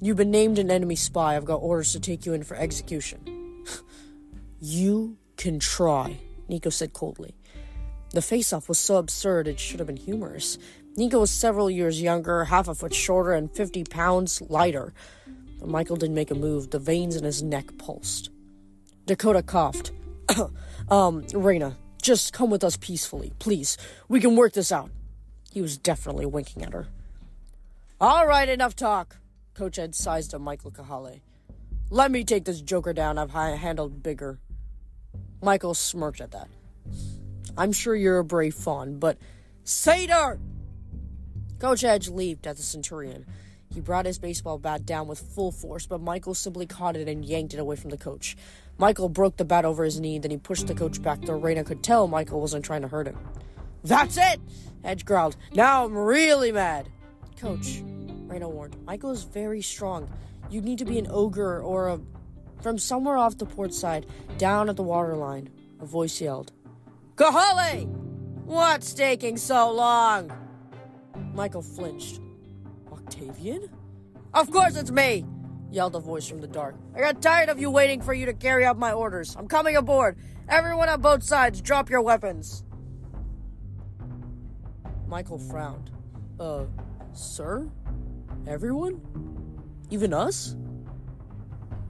You've 0.00 0.16
been 0.16 0.30
named 0.30 0.58
an 0.58 0.70
enemy 0.70 0.96
spy. 0.96 1.36
I've 1.36 1.44
got 1.44 1.56
orders 1.56 1.92
to 1.92 2.00
take 2.00 2.24
you 2.24 2.32
in 2.32 2.44
for 2.44 2.56
execution. 2.56 3.64
you 4.60 5.18
can 5.36 5.58
try, 5.58 6.18
Nico 6.48 6.70
said 6.70 6.94
coldly. 6.94 7.34
The 8.12 8.22
face 8.22 8.52
off 8.52 8.68
was 8.68 8.78
so 8.78 8.96
absurd 8.96 9.48
it 9.48 9.60
should 9.60 9.80
have 9.80 9.86
been 9.86 9.96
humorous. 9.96 10.58
Nico 10.96 11.20
was 11.20 11.30
several 11.30 11.70
years 11.70 12.00
younger, 12.00 12.44
half 12.44 12.68
a 12.68 12.74
foot 12.74 12.94
shorter, 12.94 13.32
and 13.32 13.54
50 13.54 13.84
pounds 13.84 14.40
lighter. 14.42 14.92
But 15.60 15.68
Michael 15.68 15.96
didn't 15.96 16.14
make 16.14 16.30
a 16.30 16.34
move. 16.34 16.70
The 16.70 16.78
veins 16.78 17.16
in 17.16 17.24
his 17.24 17.42
neck 17.42 17.76
pulsed. 17.78 18.30
Dakota 19.06 19.42
coughed. 19.42 19.92
um, 20.90 21.24
just 22.02 22.32
come 22.32 22.50
with 22.50 22.64
us 22.64 22.76
peacefully, 22.76 23.32
please. 23.38 23.76
We 24.08 24.20
can 24.20 24.36
work 24.36 24.54
this 24.54 24.72
out. 24.72 24.90
He 25.52 25.60
was 25.60 25.76
definitely 25.76 26.26
winking 26.26 26.62
at 26.62 26.72
her. 26.72 26.88
All 28.00 28.26
right, 28.26 28.48
enough 28.48 28.76
talk. 28.76 29.16
Coach 29.54 29.76
Hedge 29.76 29.94
sized 29.94 30.34
up 30.34 30.40
Michael 30.40 30.70
Kahale. 30.70 31.20
Let 31.90 32.10
me 32.10 32.22
take 32.22 32.44
this 32.44 32.60
joker 32.60 32.92
down. 32.92 33.18
I've 33.18 33.30
handled 33.30 34.02
bigger. 34.02 34.38
Michael 35.42 35.74
smirked 35.74 36.20
at 36.20 36.30
that. 36.32 36.48
I'm 37.58 37.72
sure 37.72 37.96
you're 37.96 38.18
a 38.18 38.24
brave 38.24 38.54
fawn, 38.54 39.00
but 39.00 39.18
Satyr! 39.64 40.38
Coach 41.58 41.80
Hedge 41.80 42.08
leaped 42.08 42.46
at 42.46 42.56
the 42.56 42.62
Centurion. 42.62 43.26
He 43.74 43.80
brought 43.80 44.06
his 44.06 44.20
baseball 44.20 44.58
bat 44.58 44.86
down 44.86 45.08
with 45.08 45.18
full 45.18 45.50
force, 45.50 45.84
but 45.84 46.00
Michael 46.00 46.34
simply 46.34 46.66
caught 46.66 46.96
it 46.96 47.08
and 47.08 47.24
yanked 47.24 47.54
it 47.54 47.60
away 47.60 47.74
from 47.74 47.90
the 47.90 47.98
coach. 47.98 48.36
Michael 48.78 49.08
broke 49.08 49.36
the 49.38 49.44
bat 49.44 49.64
over 49.64 49.82
his 49.82 49.98
knee, 49.98 50.20
then 50.20 50.30
he 50.30 50.36
pushed 50.36 50.68
the 50.68 50.74
coach 50.74 51.02
back, 51.02 51.20
though 51.22 51.36
Reyna 51.36 51.64
could 51.64 51.82
tell 51.82 52.06
Michael 52.06 52.40
wasn't 52.40 52.64
trying 52.64 52.82
to 52.82 52.88
hurt 52.88 53.08
him. 53.08 53.18
That's 53.82 54.16
it! 54.16 54.40
Hedge 54.84 55.04
growled. 55.04 55.36
Now 55.52 55.84
I'm 55.84 55.98
really 55.98 56.52
mad. 56.52 56.88
Coach, 57.40 57.82
Reyna 58.28 58.48
warned, 58.48 58.76
Michael 58.84 59.10
is 59.10 59.24
very 59.24 59.62
strong. 59.62 60.08
You 60.48 60.60
need 60.60 60.78
to 60.78 60.84
be 60.84 60.98
an 60.98 61.08
ogre 61.10 61.60
or 61.60 61.88
a. 61.88 62.00
From 62.62 62.78
somewhere 62.78 63.16
off 63.16 63.36
the 63.36 63.46
port 63.46 63.74
side, 63.74 64.06
down 64.36 64.68
at 64.68 64.76
the 64.76 64.82
waterline, 64.82 65.50
a 65.80 65.86
voice 65.86 66.20
yelled. 66.20 66.52
Kahale! 67.18 67.88
What's 68.44 68.94
taking 68.94 69.36
so 69.36 69.72
long? 69.72 70.30
Michael 71.34 71.62
flinched. 71.62 72.20
Octavian? 72.92 73.68
Of 74.32 74.52
course 74.52 74.76
it's 74.76 74.92
me! 74.92 75.26
yelled 75.70 75.96
a 75.96 76.00
voice 76.00 76.28
from 76.28 76.40
the 76.40 76.46
dark. 76.46 76.76
I 76.94 77.00
got 77.00 77.20
tired 77.20 77.48
of 77.48 77.58
you 77.58 77.70
waiting 77.70 78.00
for 78.00 78.14
you 78.14 78.24
to 78.26 78.32
carry 78.32 78.64
out 78.64 78.78
my 78.78 78.92
orders. 78.92 79.34
I'm 79.36 79.48
coming 79.48 79.76
aboard. 79.76 80.16
Everyone 80.48 80.88
on 80.88 81.00
both 81.00 81.24
sides, 81.24 81.60
drop 81.60 81.90
your 81.90 82.02
weapons. 82.02 82.62
Michael 85.08 85.38
frowned. 85.38 85.90
Uh, 86.38 86.66
sir? 87.12 87.68
Everyone? 88.46 89.02
Even 89.90 90.14
us? 90.14 90.54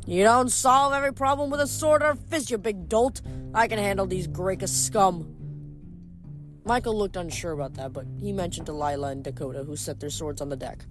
You 0.09 0.25
don't 0.25 0.49
solve 0.49 0.95
every 0.95 1.13
problem 1.13 1.51
with 1.51 1.61
a 1.61 1.67
sword 1.67 2.03
or 2.03 2.13
a 2.13 2.17
fist, 2.17 2.51
you 2.51 2.57
big 2.57 2.89
dolt. 2.89 3.21
I 3.53 3.69
can 3.69 3.79
handle 3.79 4.07
these 4.07 4.27
Graecus 4.27 4.71
scum. 4.71 5.35
Michael 6.65 6.97
looked 6.97 7.17
unsure 7.17 7.53
about 7.53 7.75
that, 7.75 7.93
but 7.93 8.07
he 8.19 8.33
mentioned 8.33 8.65
to 8.67 8.73
Lila 8.73 9.11
and 9.11 9.23
Dakota, 9.23 9.65
who 9.65 9.77
set 9.77 10.01
their 10.01 10.09
swords 10.09 10.41
on 10.41 10.49
the 10.49 10.57
deck. 10.57 10.87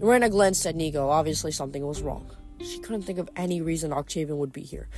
Reyna 0.00 0.28
glanced 0.30 0.66
at 0.66 0.74
Nico. 0.74 1.08
Obviously, 1.08 1.52
something 1.52 1.86
was 1.86 2.02
wrong. 2.02 2.28
She 2.60 2.80
couldn't 2.80 3.02
think 3.02 3.20
of 3.20 3.30
any 3.36 3.60
reason 3.60 3.92
Octavian 3.92 4.38
would 4.38 4.52
be 4.52 4.62
here, 4.62 4.88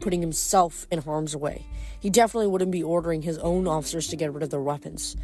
putting 0.00 0.22
himself 0.22 0.86
in 0.90 1.02
harm's 1.02 1.36
way. 1.36 1.66
He 2.00 2.08
definitely 2.08 2.46
wouldn't 2.46 2.70
be 2.70 2.82
ordering 2.82 3.20
his 3.20 3.36
own 3.36 3.68
officers 3.68 4.08
to 4.08 4.16
get 4.16 4.32
rid 4.32 4.42
of 4.42 4.48
their 4.48 4.62
weapons. 4.62 5.16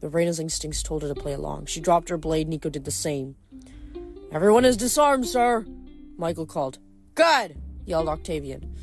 But 0.00 0.14
Reyna's 0.14 0.38
instincts 0.38 0.84
told 0.84 1.02
her 1.02 1.08
to 1.08 1.20
play 1.20 1.32
along. 1.32 1.66
She 1.66 1.80
dropped 1.80 2.08
her 2.08 2.18
blade. 2.18 2.46
Nico 2.46 2.70
did 2.70 2.84
the 2.84 2.92
same. 2.92 3.34
Everyone 4.30 4.64
is 4.64 4.76
disarmed, 4.76 5.26
sir, 5.26 5.66
Michael 6.16 6.46
called. 6.46 6.78
Good! 7.14 7.60
yelled 7.84 8.08
Octavian. 8.08 8.74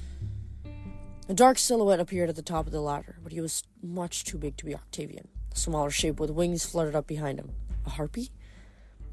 A 1.28 1.34
dark 1.34 1.58
silhouette 1.58 2.00
appeared 2.00 2.30
at 2.30 2.36
the 2.36 2.42
top 2.42 2.66
of 2.66 2.72
the 2.72 2.82
ladder, 2.82 3.18
but 3.24 3.32
he 3.32 3.42
was 3.42 3.64
much 3.82 4.24
too 4.24 4.38
big 4.38 4.58
to 4.58 4.66
be 4.66 4.76
Octavian. 4.76 5.28
A 5.52 5.58
smaller 5.58 5.90
shape 5.90 6.20
with 6.20 6.30
wings 6.30 6.66
fluttered 6.66 6.96
up 6.96 7.08
behind 7.08 7.40
him. 7.40 7.52
A 7.86 7.92
harpy? 7.92 8.32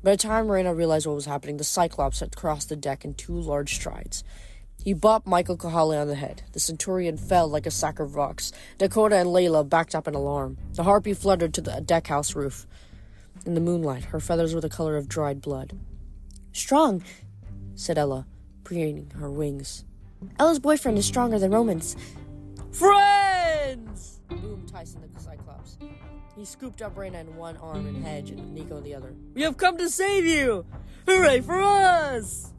By 0.02 0.12
the 0.12 0.16
time 0.16 0.50
Reyna 0.50 0.74
realized 0.74 1.06
what 1.06 1.14
was 1.14 1.26
happening, 1.26 1.56
the 1.56 1.64
Cyclops 1.64 2.20
had 2.20 2.36
crossed 2.36 2.68
the 2.68 2.76
deck 2.76 3.04
in 3.04 3.14
two 3.14 3.38
large 3.38 3.74
strides. 3.74 4.22
He 4.84 4.94
bopped 4.94 5.26
Michael 5.26 5.56
Kahale 5.56 6.00
on 6.00 6.08
the 6.08 6.14
head. 6.14 6.42
The 6.52 6.60
Centurion 6.60 7.16
fell 7.16 7.48
like 7.48 7.66
a 7.66 7.70
sack 7.70 7.98
of 7.98 8.14
rocks. 8.14 8.52
Dakota 8.78 9.16
and 9.16 9.30
Layla 9.30 9.68
backed 9.68 9.94
up 9.94 10.06
in 10.06 10.14
alarm. 10.14 10.58
The 10.74 10.84
harpy 10.84 11.14
fluttered 11.14 11.54
to 11.54 11.60
the 11.60 11.82
deckhouse 11.84 12.34
roof. 12.34 12.66
In 13.44 13.54
the 13.54 13.60
moonlight, 13.60 14.04
her 14.06 14.20
feathers 14.20 14.54
were 14.54 14.60
the 14.60 14.68
color 14.68 14.96
of 14.96 15.08
dried 15.08 15.40
blood. 15.40 15.78
Strong, 16.52 17.02
said 17.74 17.98
Ella 17.98 18.26
preening 18.66 19.08
her 19.20 19.30
wings. 19.30 19.84
Ella's 20.40 20.58
boyfriend 20.58 20.98
is 20.98 21.06
stronger 21.06 21.38
than 21.38 21.52
Roman's. 21.52 21.94
Friends! 22.72 24.18
boomed 24.28 24.68
Tyson 24.68 25.08
the 25.14 25.20
Cyclops. 25.20 25.78
He 26.34 26.44
scooped 26.44 26.82
up 26.82 26.98
Reyna 26.98 27.20
in 27.20 27.36
one 27.36 27.56
arm 27.58 27.86
and 27.86 28.04
Hedge 28.04 28.30
and 28.30 28.52
Nico 28.52 28.78
in 28.78 28.82
the 28.82 28.92
other. 28.92 29.14
We 29.34 29.42
have 29.42 29.56
come 29.56 29.78
to 29.78 29.88
save 29.88 30.26
you! 30.26 30.66
Hooray 31.06 31.42
for 31.42 31.62
us! 31.62 32.52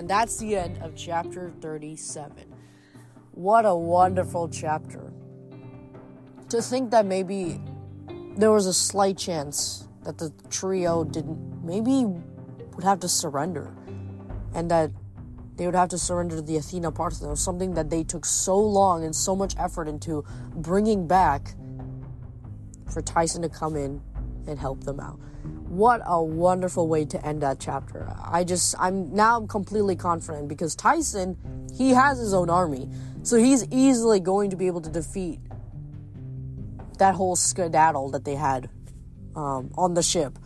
And 0.00 0.10
that's 0.10 0.38
the 0.38 0.56
end 0.56 0.82
of 0.82 0.96
chapter 0.96 1.52
37. 1.60 2.52
What 3.34 3.64
a 3.66 3.74
wonderful 3.74 4.48
chapter. 4.48 5.12
To 6.48 6.60
think 6.60 6.90
that 6.90 7.06
maybe 7.06 7.60
there 8.36 8.50
was 8.50 8.66
a 8.66 8.74
slight 8.74 9.16
chance 9.16 9.86
that 10.02 10.18
the 10.18 10.32
trio 10.50 11.04
didn't, 11.04 11.64
maybe 11.64 12.04
would 12.04 12.82
have 12.82 12.98
to 13.00 13.08
surrender 13.08 13.72
and 14.56 14.70
that 14.70 14.90
they 15.56 15.66
would 15.66 15.74
have 15.74 15.90
to 15.90 15.98
surrender 15.98 16.40
the 16.40 16.56
Athena 16.56 16.90
Parthenos, 16.90 17.40
something 17.40 17.74
that 17.74 17.90
they 17.90 18.02
took 18.02 18.24
so 18.24 18.58
long 18.58 19.04
and 19.04 19.14
so 19.14 19.36
much 19.36 19.54
effort 19.58 19.86
into 19.86 20.24
bringing 20.54 21.06
back 21.06 21.54
for 22.90 23.02
Tyson 23.02 23.42
to 23.42 23.48
come 23.48 23.76
in 23.76 24.00
and 24.46 24.58
help 24.58 24.82
them 24.84 24.98
out. 24.98 25.20
What 25.68 26.00
a 26.06 26.22
wonderful 26.22 26.88
way 26.88 27.04
to 27.04 27.26
end 27.26 27.42
that 27.42 27.60
chapter. 27.60 28.10
I 28.24 28.44
just, 28.44 28.74
I'm 28.78 29.14
now 29.14 29.46
completely 29.46 29.94
confident 29.94 30.48
because 30.48 30.74
Tyson, 30.74 31.36
he 31.76 31.90
has 31.90 32.18
his 32.18 32.32
own 32.32 32.48
army. 32.48 32.88
So 33.22 33.36
he's 33.36 33.66
easily 33.70 34.20
going 34.20 34.50
to 34.50 34.56
be 34.56 34.66
able 34.68 34.80
to 34.82 34.90
defeat 34.90 35.40
that 36.98 37.14
whole 37.14 37.36
skedaddle 37.36 38.10
that 38.12 38.24
they 38.24 38.36
had 38.36 38.70
um, 39.34 39.70
on 39.76 39.94
the 39.94 40.02
ship 40.02 40.38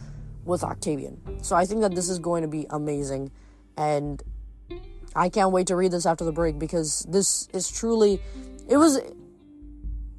with 0.45 0.64
Octavian. 0.64 1.21
So 1.43 1.55
I 1.55 1.64
think 1.64 1.83
that 1.83 1.95
this 1.95 2.09
is 2.09 2.19
going 2.19 2.43
to 2.43 2.49
be 2.49 2.67
amazing, 2.71 3.31
and 3.80 4.22
I 5.16 5.30
can't 5.30 5.52
wait 5.52 5.68
to 5.68 5.76
read 5.76 5.90
this 5.90 6.04
after 6.04 6.25
the 6.25 6.32
break 6.32 6.58
because 6.58 7.06
this 7.08 7.49
is 7.54 7.70
truly. 7.70 8.20
It 8.68 8.76
was. 8.76 9.00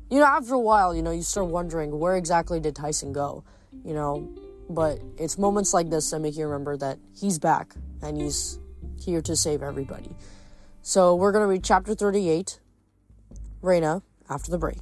You 0.09 0.19
know, 0.19 0.25
after 0.25 0.55
a 0.55 0.59
while, 0.59 0.93
you 0.93 1.01
know, 1.01 1.11
you 1.11 1.21
start 1.21 1.47
wondering 1.47 1.97
where 1.97 2.17
exactly 2.17 2.59
did 2.59 2.75
Tyson 2.75 3.13
go? 3.13 3.45
You 3.85 3.93
know, 3.93 4.29
but 4.69 4.99
it's 5.17 5.37
moments 5.37 5.73
like 5.73 5.89
this 5.89 6.09
that 6.09 6.19
make 6.19 6.35
you 6.35 6.45
remember 6.45 6.75
that 6.75 6.99
he's 7.15 7.39
back 7.39 7.75
and 8.01 8.19
he's 8.19 8.59
here 8.99 9.21
to 9.21 9.37
save 9.37 9.63
everybody. 9.63 10.13
So 10.81 11.15
we're 11.15 11.31
going 11.31 11.43
to 11.43 11.47
read 11.47 11.63
chapter 11.63 11.95
38, 11.95 12.59
Reyna, 13.61 14.01
after 14.29 14.51
the 14.51 14.57
break. 14.57 14.81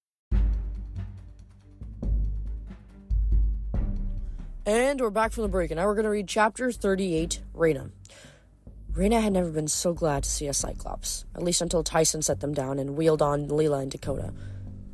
And 4.63 5.01
we're 5.01 5.09
back 5.09 5.31
from 5.31 5.41
the 5.41 5.49
break, 5.49 5.71
and 5.71 5.79
now 5.79 5.87
we're 5.87 5.95
going 5.95 6.03
to 6.03 6.11
read 6.11 6.27
chapter 6.27 6.71
38, 6.71 7.41
Reyna. 7.51 7.89
Reyna 8.93 9.19
had 9.19 9.33
never 9.33 9.49
been 9.49 9.67
so 9.67 9.91
glad 9.91 10.21
to 10.21 10.29
see 10.29 10.45
a 10.47 10.53
Cyclops, 10.53 11.25
at 11.33 11.41
least 11.41 11.63
until 11.63 11.81
Tyson 11.81 12.21
set 12.21 12.41
them 12.41 12.53
down 12.53 12.77
and 12.77 12.95
wheeled 12.95 13.23
on 13.23 13.47
Leela 13.47 13.81
and 13.81 13.89
Dakota. 13.89 14.31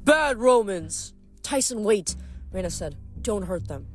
Bad 0.06 0.38
Romans! 0.38 1.14
Tyson, 1.44 1.84
wait! 1.84 2.16
Reyna 2.54 2.70
said. 2.70 2.96
Don't 3.22 3.44
hurt 3.44 3.68
them. 3.68 3.88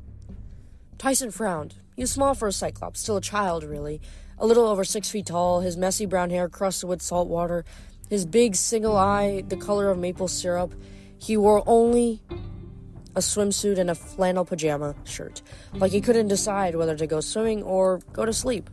Tyson 0.99 1.31
frowned. 1.31 1.73
He 1.95 2.03
was 2.03 2.11
small 2.11 2.35
for 2.35 2.47
a 2.47 2.51
Cyclops, 2.51 2.99
still 2.99 3.17
a 3.17 3.21
child, 3.21 3.63
really. 3.63 3.99
A 4.37 4.45
little 4.45 4.67
over 4.67 4.83
six 4.83 5.09
feet 5.09 5.25
tall, 5.25 5.61
his 5.61 5.75
messy 5.75 6.05
brown 6.05 6.29
hair 6.29 6.49
crusted 6.49 6.87
with 6.87 7.01
salt 7.01 7.29
water, 7.29 7.65
his 8.11 8.27
big 8.27 8.55
single 8.55 8.95
eye 8.95 9.43
the 9.47 9.57
color 9.57 9.89
of 9.89 9.97
maple 9.97 10.27
syrup. 10.27 10.75
He 11.17 11.35
wore 11.35 11.63
only 11.65 12.21
a 13.15 13.19
swimsuit 13.19 13.77
and 13.77 13.89
a 13.89 13.95
flannel 13.95 14.45
pajama 14.45 14.95
shirt, 15.03 15.41
like 15.73 15.91
he 15.91 16.01
couldn't 16.01 16.27
decide 16.27 16.75
whether 16.75 16.95
to 16.95 17.07
go 17.07 17.19
swimming 17.19 17.63
or 17.63 17.99
go 18.11 18.25
to 18.25 18.33
sleep. 18.33 18.69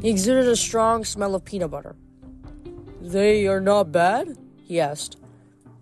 He 0.00 0.10
exuded 0.10 0.48
a 0.48 0.56
strong 0.56 1.04
smell 1.04 1.34
of 1.34 1.44
peanut 1.44 1.70
butter. 1.70 1.94
They 3.00 3.46
are 3.46 3.60
not 3.60 3.92
bad? 3.92 4.38
he 4.62 4.80
asked. 4.80 5.18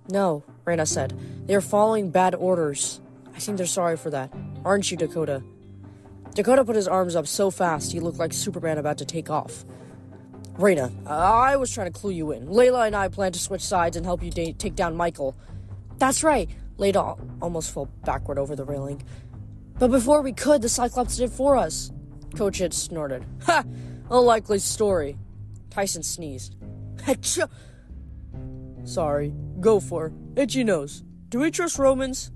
No, 0.09 0.43
Reyna 0.65 0.87
said. 0.87 1.15
They 1.47 1.55
are 1.55 1.61
following 1.61 2.11
bad 2.11 2.35
orders. 2.35 3.01
I 3.35 3.39
think 3.39 3.57
they're 3.57 3.67
sorry 3.67 3.97
for 3.97 4.11
that. 4.11 4.33
Aren't 4.65 4.91
you, 4.91 4.97
Dakota? 4.97 5.43
Dakota 6.35 6.65
put 6.65 6.77
his 6.77 6.89
arms 6.89 7.15
up 7.15 7.27
so 7.27 7.51
fast 7.51 7.93
he 7.93 8.01
looked 8.01 8.19
like 8.19 8.33
Superman 8.33 8.79
about 8.79 8.99
to 8.99 9.05
take 9.05 9.31
off. 9.31 9.65
Reyna, 10.59 10.91
I 11.07 11.57
was 11.57 11.73
trying 11.73 11.93
to 11.93 11.99
clue 11.99 12.11
you 12.11 12.33
in. 12.33 12.47
Layla 12.47 12.87
and 12.87 12.97
I 12.97 13.09
plan 13.09 13.33
to 13.33 13.39
switch 13.39 13.63
sides 13.63 13.97
and 13.97 14.05
help 14.05 14.23
you 14.23 14.31
da- 14.31 14.53
take 14.53 14.75
down 14.75 14.97
Michael. 14.97 15.37
That's 15.99 16.23
right. 16.25 16.51
Layla 16.83 17.17
almost 17.41 17.73
fell 17.73 17.87
backward 18.05 18.39
over 18.39 18.57
the 18.57 18.65
railing. 18.65 19.03
But 19.79 19.91
before 19.93 20.21
we 20.21 20.33
could, 20.33 20.63
the 20.63 20.69
Cyclops 20.69 21.17
did 21.17 21.31
for 21.31 21.57
us. 21.57 21.93
Coach 22.37 22.59
had 22.59 22.75
snorted. 22.75 23.25
Ha! 23.45 23.65
A 24.11 24.21
likely 24.21 24.59
story. 24.59 25.17
Tyson 25.71 26.03
sneezed. 26.03 26.57
Achoo! 27.07 27.49
Sorry. 28.85 29.33
Go 29.61 29.81
for 29.81 30.07
it. 30.07 30.13
Itchy 30.37 30.65
nose. 30.65 31.03
Do 31.29 31.39
we 31.39 31.51
trust 31.51 31.79
Romans? 31.79 32.31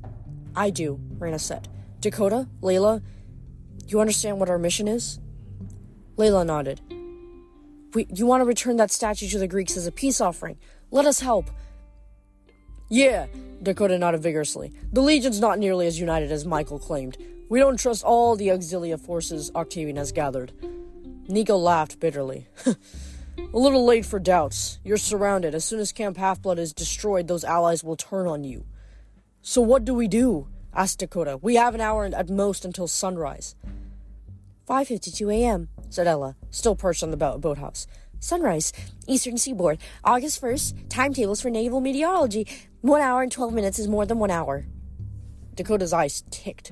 I 0.54 0.70
do, 0.70 1.00
Reyna 1.18 1.38
said. 1.38 1.68
Dakota, 2.00 2.48
Layla, 2.62 3.02
you 3.87 4.00
understand 4.00 4.38
what 4.38 4.48
our 4.48 4.59
mission 4.59 4.88
is? 4.88 5.18
Layla 6.16 6.46
nodded. 6.46 6.80
We, 7.94 8.06
you 8.14 8.26
want 8.26 8.40
to 8.42 8.46
return 8.46 8.76
that 8.76 8.90
statue 8.90 9.28
to 9.28 9.38
the 9.38 9.48
Greeks 9.48 9.76
as 9.76 9.87
a 9.87 9.92
peace 9.92 10.20
offering. 10.20 10.56
Let 10.90 11.04
us 11.04 11.20
help. 11.20 11.50
Yeah, 12.88 13.27
Dakota 13.62 13.99
nodded 13.99 14.22
vigorously. 14.22 14.72
The 14.92 15.01
Legion's 15.01 15.40
not 15.40 15.59
nearly 15.59 15.87
as 15.87 15.99
united 15.99 16.31
as 16.31 16.44
Michael 16.44 16.79
claimed. 16.79 17.16
We 17.49 17.59
don't 17.59 17.79
trust 17.79 18.05
all 18.05 18.37
the 18.37 18.49
auxilia 18.49 18.99
forces 18.99 19.51
Octavian 19.55 19.96
has 19.96 20.12
gathered. 20.12 20.53
Nico 21.29 21.57
laughed 21.57 21.99
bitterly. 21.99 22.49
A 23.38 23.59
little 23.59 23.85
late 23.85 24.07
for 24.07 24.18
doubts. 24.18 24.79
You're 24.85 24.96
surrounded. 24.96 25.55
As 25.55 25.64
soon 25.64 25.81
as 25.81 25.92
Camp 25.92 26.16
Half-Blood 26.16 26.59
is 26.59 26.72
destroyed, 26.72 27.29
those 27.29 27.44
allies 27.44 27.85
will 27.85 27.96
turn 27.96 28.27
on 28.27 28.44
you. 28.44 28.64
So 29.42 29.61
what 29.61 29.85
do 29.85 29.94
we 29.94 30.09
do? 30.09 30.49
asked 30.75 30.99
Dakota. 30.99 31.38
We 31.40 31.57
have 31.57 31.75
an 31.75 31.81
hour 31.81 32.05
at 32.07 32.29
most 32.29 32.64
until 32.64 32.87
sunrise. 32.87 33.55
5.52 34.68 35.35
a.m., 35.35 35.68
said 35.90 36.07
Ella, 36.07 36.37
still 36.51 36.75
perched 36.75 37.03
on 37.03 37.11
the 37.11 37.16
boat- 37.16 37.40
boathouse. 37.40 37.87
Sunrise, 38.18 38.72
Eastern 39.07 39.37
Seaboard, 39.37 39.79
August 40.03 40.40
1st, 40.42 40.88
timetables 40.88 41.40
for 41.40 41.51
naval 41.51 41.81
meteorology. 41.81 42.46
One 42.87 43.01
hour 43.01 43.20
and 43.20 43.33
12 43.33 43.53
minutes 43.53 43.81
is 43.81 43.88
more 43.88 44.07
than 44.07 44.20
one 44.20 44.31
hour. 44.31 44.64
Dakota's 45.57 45.92
eyes 45.92 46.22
ticked. 46.31 46.70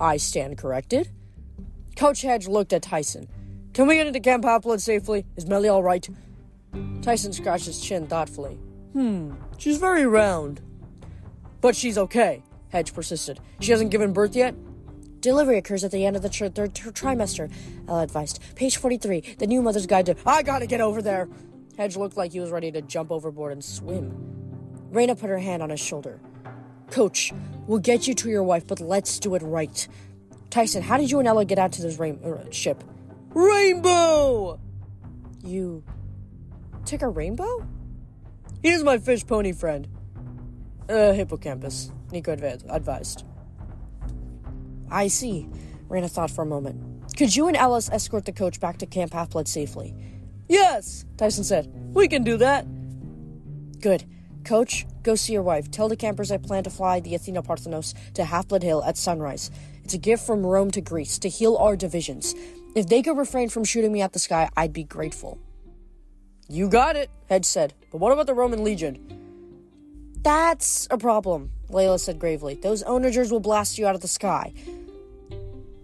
I 0.00 0.16
stand 0.16 0.58
corrected. 0.58 1.10
Coach 1.94 2.22
Hedge 2.22 2.48
looked 2.48 2.72
at 2.72 2.82
Tyson. 2.82 3.28
Can 3.72 3.86
we 3.86 3.94
get 3.94 4.08
into 4.08 4.18
Camp 4.18 4.42
Half-Blood 4.42 4.82
safely? 4.82 5.26
Is 5.36 5.46
Mellie 5.46 5.68
all 5.68 5.84
right? 5.84 6.08
Tyson 7.02 7.32
scratched 7.32 7.66
his 7.66 7.80
chin 7.80 8.08
thoughtfully. 8.08 8.54
Hmm, 8.94 9.34
she's 9.58 9.76
very 9.78 10.06
round. 10.06 10.60
But 11.60 11.76
she's 11.76 11.98
okay, 11.98 12.42
Hedge 12.70 12.92
persisted. 12.92 13.38
She 13.60 13.70
hasn't 13.70 13.92
given 13.92 14.12
birth 14.12 14.34
yet? 14.34 14.56
Delivery 15.20 15.58
occurs 15.58 15.84
at 15.84 15.92
the 15.92 16.04
end 16.04 16.16
of 16.16 16.22
the 16.22 16.30
tr- 16.30 16.46
third 16.46 16.74
tr- 16.74 16.90
trimester, 16.90 17.48
Ella 17.86 18.02
advised. 18.02 18.42
Page 18.56 18.76
43, 18.76 19.36
the 19.38 19.46
new 19.46 19.62
mother's 19.62 19.86
guide 19.86 20.06
to. 20.06 20.16
I 20.26 20.42
gotta 20.42 20.66
get 20.66 20.80
over 20.80 21.00
there! 21.00 21.28
Hedge 21.76 21.96
looked 21.96 22.16
like 22.16 22.32
he 22.32 22.40
was 22.40 22.50
ready 22.50 22.72
to 22.72 22.82
jump 22.82 23.12
overboard 23.12 23.52
and 23.52 23.64
swim. 23.64 24.38
Reyna 24.90 25.14
put 25.14 25.30
her 25.30 25.38
hand 25.38 25.62
on 25.62 25.70
his 25.70 25.80
shoulder. 25.80 26.20
Coach, 26.90 27.32
we'll 27.66 27.78
get 27.78 28.08
you 28.08 28.14
to 28.14 28.30
your 28.30 28.42
wife, 28.42 28.66
but 28.66 28.80
let's 28.80 29.18
do 29.18 29.34
it 29.34 29.42
right. 29.42 29.86
Tyson, 30.50 30.82
how 30.82 30.96
did 30.96 31.10
you 31.10 31.18
and 31.18 31.28
Ella 31.28 31.44
get 31.44 31.58
out 31.58 31.72
to 31.72 31.82
this 31.82 31.98
rain- 31.98 32.20
uh, 32.24 32.50
ship? 32.50 32.82
Rainbow! 33.34 34.58
You 35.44 35.84
took 36.84 37.02
a 37.02 37.08
rainbow? 37.08 37.66
He's 38.62 38.82
my 38.82 38.98
fish 38.98 39.26
pony 39.26 39.52
friend. 39.52 39.86
Uh, 40.88 41.12
hippocampus, 41.12 41.92
Nico 42.10 42.32
advised. 42.32 43.24
I 44.90 45.08
see. 45.08 45.48
Reyna 45.88 46.08
thought 46.08 46.30
for 46.30 46.42
a 46.42 46.46
moment. 46.46 47.14
Could 47.16 47.34
you 47.34 47.48
and 47.48 47.56
Ellis 47.56 47.90
escort 47.90 48.24
the 48.24 48.32
coach 48.32 48.60
back 48.60 48.78
to 48.78 48.86
Camp 48.86 49.12
Half-Blood 49.12 49.48
safely? 49.48 49.94
Yes, 50.48 51.04
Tyson 51.16 51.44
said. 51.44 51.70
We 51.94 52.08
can 52.08 52.24
do 52.24 52.38
that. 52.38 52.66
Good. 53.80 54.04
Coach, 54.44 54.86
go 55.02 55.14
see 55.14 55.32
your 55.32 55.42
wife. 55.42 55.70
Tell 55.70 55.88
the 55.88 55.96
campers 55.96 56.30
I 56.30 56.38
plan 56.38 56.64
to 56.64 56.70
fly 56.70 57.00
the 57.00 57.14
Athena 57.14 57.42
Parthenos 57.42 57.94
to 58.14 58.24
Half-Blood 58.24 58.62
Hill 58.62 58.82
at 58.84 58.96
sunrise. 58.96 59.50
It's 59.84 59.94
a 59.94 59.98
gift 59.98 60.26
from 60.26 60.44
Rome 60.44 60.70
to 60.72 60.80
Greece 60.80 61.18
to 61.18 61.28
heal 61.28 61.56
our 61.56 61.76
divisions. 61.76 62.34
If 62.74 62.88
they 62.88 63.02
could 63.02 63.16
refrain 63.16 63.48
from 63.48 63.64
shooting 63.64 63.92
me 63.92 64.02
at 64.02 64.12
the 64.12 64.18
sky, 64.18 64.48
I'd 64.56 64.72
be 64.72 64.84
grateful. 64.84 65.38
You 66.48 66.68
got 66.68 66.96
it, 66.96 67.10
Hedge 67.28 67.44
said. 67.44 67.74
But 67.92 67.98
what 67.98 68.12
about 68.12 68.26
the 68.26 68.34
Roman 68.34 68.64
Legion? 68.64 68.98
That's 70.22 70.88
a 70.90 70.98
problem, 70.98 71.52
Layla 71.70 72.00
said 72.00 72.18
gravely. 72.18 72.54
Those 72.54 72.82
onagers 72.82 73.30
will 73.30 73.40
blast 73.40 73.78
you 73.78 73.86
out 73.86 73.94
of 73.94 74.00
the 74.00 74.08
sky. 74.08 74.52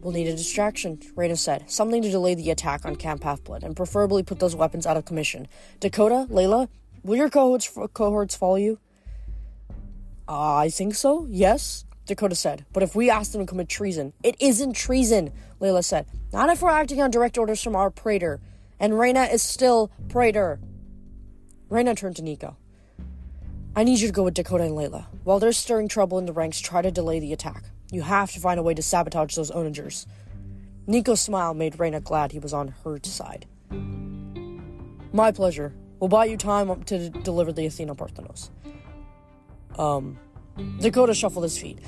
We'll 0.00 0.12
need 0.12 0.28
a 0.28 0.36
distraction, 0.36 1.00
Reyna 1.16 1.36
said. 1.36 1.70
Something 1.70 2.02
to 2.02 2.10
delay 2.10 2.34
the 2.34 2.50
attack 2.50 2.84
on 2.84 2.96
Camp 2.96 3.24
Half-Blood, 3.24 3.62
and 3.62 3.74
preferably 3.74 4.22
put 4.22 4.38
those 4.38 4.54
weapons 4.54 4.86
out 4.86 4.96
of 4.98 5.06
commission. 5.06 5.48
Dakota, 5.80 6.26
Layla, 6.30 6.68
will 7.04 7.16
your 7.16 7.30
cohorts, 7.30 7.70
cohorts 7.92 8.34
follow 8.34 8.56
you? 8.56 8.78
Uh, 10.26 10.56
I 10.56 10.70
think 10.70 10.94
so, 10.94 11.26
yes, 11.28 11.84
Dakota 12.06 12.34
said. 12.34 12.64
But 12.72 12.82
if 12.82 12.96
we 12.96 13.10
ask 13.10 13.32
them 13.32 13.42
to 13.42 13.46
commit 13.46 13.68
treason, 13.68 14.12
it 14.22 14.36
isn't 14.40 14.72
treason, 14.72 15.32
Layla 15.60 15.84
said. 15.84 16.06
Not 16.32 16.50
if 16.50 16.62
we're 16.62 16.70
acting 16.70 17.00
on 17.00 17.10
direct 17.10 17.38
orders 17.38 17.62
from 17.62 17.76
our 17.76 17.90
praetor. 17.90 18.40
And 18.80 18.98
Reyna 18.98 19.24
is 19.24 19.42
still 19.42 19.90
praetor. 20.08 20.58
Reyna 21.68 21.94
turned 21.94 22.16
to 22.16 22.22
Nico. 22.22 22.56
I 23.76 23.84
need 23.84 24.00
you 24.00 24.08
to 24.08 24.12
go 24.12 24.22
with 24.22 24.34
Dakota 24.34 24.64
and 24.64 24.74
Layla. 24.74 25.06
While 25.24 25.38
they're 25.38 25.52
stirring 25.52 25.88
trouble 25.88 26.18
in 26.18 26.26
the 26.26 26.32
ranks, 26.32 26.60
try 26.60 26.82
to 26.82 26.90
delay 26.90 27.20
the 27.20 27.32
attack. 27.32 27.64
You 27.90 28.02
have 28.02 28.32
to 28.32 28.40
find 28.40 28.58
a 28.58 28.62
way 28.62 28.74
to 28.74 28.82
sabotage 28.82 29.34
those 29.34 29.50
onagers. 29.50 30.06
Nico's 30.86 31.20
smile 31.20 31.54
made 31.54 31.78
Reyna 31.78 32.00
glad 32.00 32.32
he 32.32 32.38
was 32.38 32.52
on 32.52 32.74
her 32.84 32.98
side. 33.02 33.46
My 35.12 35.32
pleasure, 35.32 35.74
We'll 36.00 36.08
buy 36.08 36.26
you 36.26 36.36
time 36.36 36.82
to 36.84 37.08
deliver 37.08 37.52
the 37.52 37.66
Athena 37.66 37.94
Parthenos. 37.94 38.50
Um, 39.78 40.18
Dakota 40.80 41.14
shuffled 41.14 41.44
his 41.44 41.58
feet. 41.58 41.78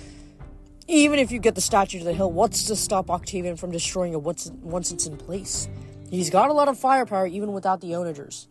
Even 0.88 1.18
if 1.18 1.32
you 1.32 1.38
get 1.38 1.54
the 1.54 1.60
statue 1.60 1.98
to 1.98 2.04
the 2.04 2.12
hill, 2.12 2.30
what's 2.30 2.64
to 2.64 2.76
stop 2.76 3.10
Octavian 3.10 3.56
from 3.56 3.72
destroying 3.72 4.12
it 4.12 4.22
once, 4.22 4.50
once 4.62 4.92
it's 4.92 5.06
in 5.06 5.16
place? 5.16 5.68
He's 6.10 6.30
got 6.30 6.48
a 6.48 6.52
lot 6.52 6.68
of 6.68 6.78
firepower 6.78 7.26
even 7.26 7.52
without 7.52 7.80
the 7.80 7.94
onagers. 7.94 8.46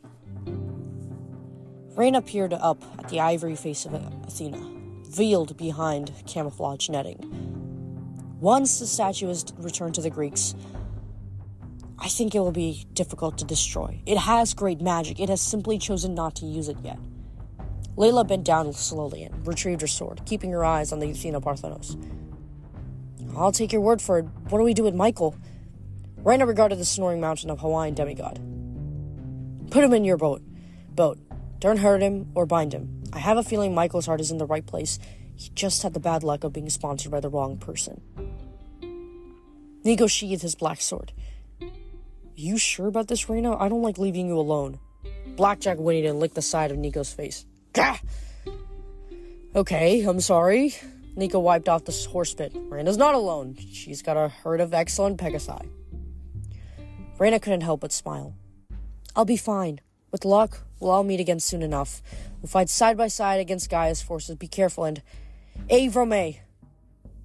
Rain 1.96 2.22
peered 2.24 2.54
up 2.54 2.84
at 3.00 3.08
the 3.08 3.22
ivory 3.22 3.56
face 3.56 3.86
of 3.86 3.94
Athena, 3.94 4.60
veiled 5.08 5.56
behind 5.56 6.12
camouflage 6.28 6.90
netting. 6.90 7.20
Once 8.42 8.80
the 8.80 8.86
statue 8.86 9.30
is 9.30 9.46
returned 9.58 9.96
to 9.96 10.02
the 10.02 10.10
Greeks, 10.10 10.56
I 11.98 12.10
think 12.10 12.36
it 12.36 12.40
will 12.40 12.52
be 12.52 12.86
difficult 12.94 13.38
to 13.38 13.46
destroy. 13.46 14.02
It 14.06 14.18
has 14.18 14.54
great 14.54 14.82
magic, 14.82 15.20
it 15.20 15.30
has 15.30 15.42
simply 15.42 15.78
chosen 15.78 16.14
not 16.14 16.36
to 16.36 16.46
use 16.46 16.70
it 16.70 16.78
yet. 16.84 17.00
Layla 17.98 18.28
bent 18.28 18.44
down 18.44 18.74
slowly 18.74 19.24
and 19.24 19.48
retrieved 19.48 19.82
her 19.82 19.88
sword, 19.88 20.22
keeping 20.26 20.52
her 20.52 20.66
eyes 20.66 20.92
on 20.92 21.00
the 21.00 21.10
Athena 21.10 21.40
Parthenos. 21.40 21.96
I'll 23.38 23.52
take 23.52 23.72
your 23.72 23.82
word 23.82 24.02
for 24.02 24.20
it. 24.20 24.26
What 24.50 24.60
do 24.60 24.64
we 24.64 24.74
do 24.74 24.84
with 24.84 24.96
Michael? 24.96 25.36
Reyna 26.18 26.46
regarded 26.46 26.80
the 26.80 26.86
snoring 26.86 27.22
mountain 27.22 27.50
of 27.50 27.60
Hawaiian 27.60 27.94
demigod. 27.94 28.40
Put 29.72 29.84
him 29.84 29.94
in 29.94 30.04
your 30.04 30.18
boat. 30.18 30.42
Boat. 30.90 31.20
Don't 31.60 31.78
hurt 31.78 32.02
him 32.02 32.32
or 32.36 32.46
bind 32.46 32.74
him. 32.74 33.04
I 33.14 33.20
have 33.20 33.38
a 33.38 33.44
feeling 33.44 33.74
Michael's 33.74 34.06
heart 34.06 34.22
is 34.22 34.32
in 34.32 34.38
the 34.38 34.46
right 34.46 34.66
place. 34.66 35.00
He 35.36 35.50
just 35.54 35.84
had 35.84 35.94
the 35.94 36.00
bad 36.00 36.24
luck 36.24 36.44
of 36.44 36.54
being 36.54 36.70
sponsored 36.70 37.12
by 37.12 37.20
the 37.20 37.30
wrong 37.30 37.58
person. 37.58 38.02
Nico 39.84 40.08
sheathed 40.08 40.42
his 40.42 40.56
black 40.56 40.82
sword. 40.82 41.14
You 42.36 42.58
sure 42.58 42.88
about 42.88 43.08
this, 43.08 43.30
Reyna? 43.30 43.58
I 43.58 43.70
don't 43.70 43.82
like 43.82 43.98
leaving 43.98 44.28
you 44.28 44.38
alone. 44.38 44.80
Blackjack 45.38 45.78
whinnied 45.78 46.06
and 46.06 46.20
licked 46.20 46.36
the 46.36 46.42
side 46.42 46.72
of 46.72 46.78
Nico's 46.78 47.14
face. 47.14 47.46
Gah! 47.74 47.98
Okay, 49.56 50.04
I'm 50.04 50.20
sorry. 50.20 50.76
Nico 51.16 51.40
wiped 51.40 51.70
off 51.70 51.86
the 51.86 52.08
horse 52.12 52.34
bit. 52.34 52.52
Reyna's 52.54 52.98
not 52.98 53.16
alone. 53.16 53.56
She's 53.56 54.02
got 54.02 54.18
a 54.18 54.28
herd 54.28 54.60
of 54.60 54.74
excellent 54.74 55.18
Pegasi. 55.18 55.66
Reyna 57.18 57.40
couldn't 57.40 57.62
help 57.62 57.80
but 57.80 57.94
smile. 57.94 58.36
I'll 59.16 59.24
be 59.24 59.38
fine. 59.38 59.80
With 60.12 60.26
luck, 60.26 60.60
we'll 60.80 60.92
all 60.92 61.04
meet 61.06 61.22
again 61.22 61.40
soon 61.40 61.62
enough. 61.62 62.02
We'll 62.42 62.50
fight 62.50 62.70
side 62.70 62.98
by 62.98 63.08
side 63.08 63.40
against 63.40 63.70
Gaia's 63.70 64.02
forces. 64.02 64.36
Be 64.36 64.48
careful 64.48 64.84
and. 64.84 65.02
Ave 65.72 65.88
Romae! 65.88 66.40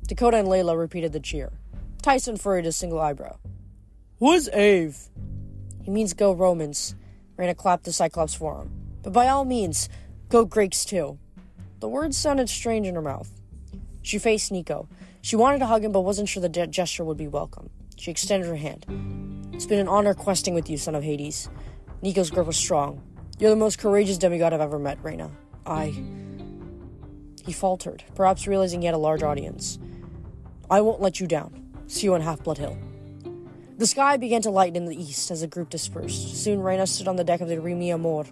Dakota 0.06 0.36
and 0.36 0.46
Layla 0.46 0.78
repeated 0.78 1.12
the 1.12 1.18
cheer. 1.18 1.50
Tyson 2.00 2.36
furrowed 2.36 2.64
his 2.64 2.76
single 2.76 3.00
eyebrow. 3.00 3.36
Who's 4.20 4.50
Ave? 4.50 4.92
He 5.82 5.90
means 5.90 6.12
go 6.12 6.34
Romans. 6.34 6.94
Reyna 7.38 7.54
clapped 7.54 7.84
the 7.84 7.92
Cyclops 7.92 8.34
for 8.34 8.60
him. 8.60 8.70
But 9.02 9.14
by 9.14 9.28
all 9.28 9.46
means, 9.46 9.88
go 10.28 10.44
Greeks 10.44 10.84
too. 10.84 11.18
The 11.80 11.88
words 11.88 12.18
sounded 12.18 12.50
strange 12.50 12.86
in 12.86 12.96
her 12.96 13.00
mouth. 13.00 13.30
She 14.02 14.18
faced 14.18 14.52
Nico. 14.52 14.88
She 15.22 15.36
wanted 15.36 15.60
to 15.60 15.66
hug 15.66 15.82
him, 15.84 15.92
but 15.92 16.02
wasn't 16.02 16.28
sure 16.28 16.42
the 16.42 16.50
de- 16.50 16.66
gesture 16.66 17.02
would 17.02 17.16
be 17.16 17.28
welcome. 17.28 17.70
She 17.96 18.10
extended 18.10 18.46
her 18.46 18.56
hand. 18.56 18.84
It's 19.54 19.64
been 19.64 19.78
an 19.78 19.88
honor 19.88 20.12
questing 20.12 20.52
with 20.52 20.68
you, 20.68 20.76
son 20.76 20.94
of 20.94 21.02
Hades. 21.02 21.48
Nico's 22.02 22.30
grip 22.30 22.46
was 22.46 22.58
strong. 22.58 23.02
You're 23.38 23.48
the 23.48 23.56
most 23.56 23.78
courageous 23.78 24.18
demigod 24.18 24.52
I've 24.52 24.60
ever 24.60 24.78
met, 24.78 25.02
Reyna. 25.02 25.30
I. 25.64 25.94
He 27.46 27.54
faltered, 27.54 28.04
perhaps 28.14 28.46
realizing 28.46 28.82
he 28.82 28.86
had 28.86 28.94
a 28.94 28.98
large 28.98 29.22
audience. 29.22 29.78
I 30.70 30.82
won't 30.82 31.00
let 31.00 31.20
you 31.20 31.26
down. 31.26 31.72
See 31.86 32.06
you 32.06 32.12
on 32.12 32.20
Half 32.20 32.44
Blood 32.44 32.58
Hill. 32.58 32.76
The 33.80 33.86
sky 33.86 34.18
began 34.18 34.42
to 34.42 34.50
lighten 34.50 34.76
in 34.76 34.84
the 34.84 35.02
east 35.02 35.30
as 35.30 35.40
the 35.40 35.46
group 35.46 35.70
dispersed. 35.70 36.36
Soon 36.36 36.60
Reyna 36.60 36.86
stood 36.86 37.08
on 37.08 37.16
the 37.16 37.24
deck 37.24 37.40
of 37.40 37.48
the 37.48 37.56
Rimi 37.56 37.88
Amor, 37.88 38.26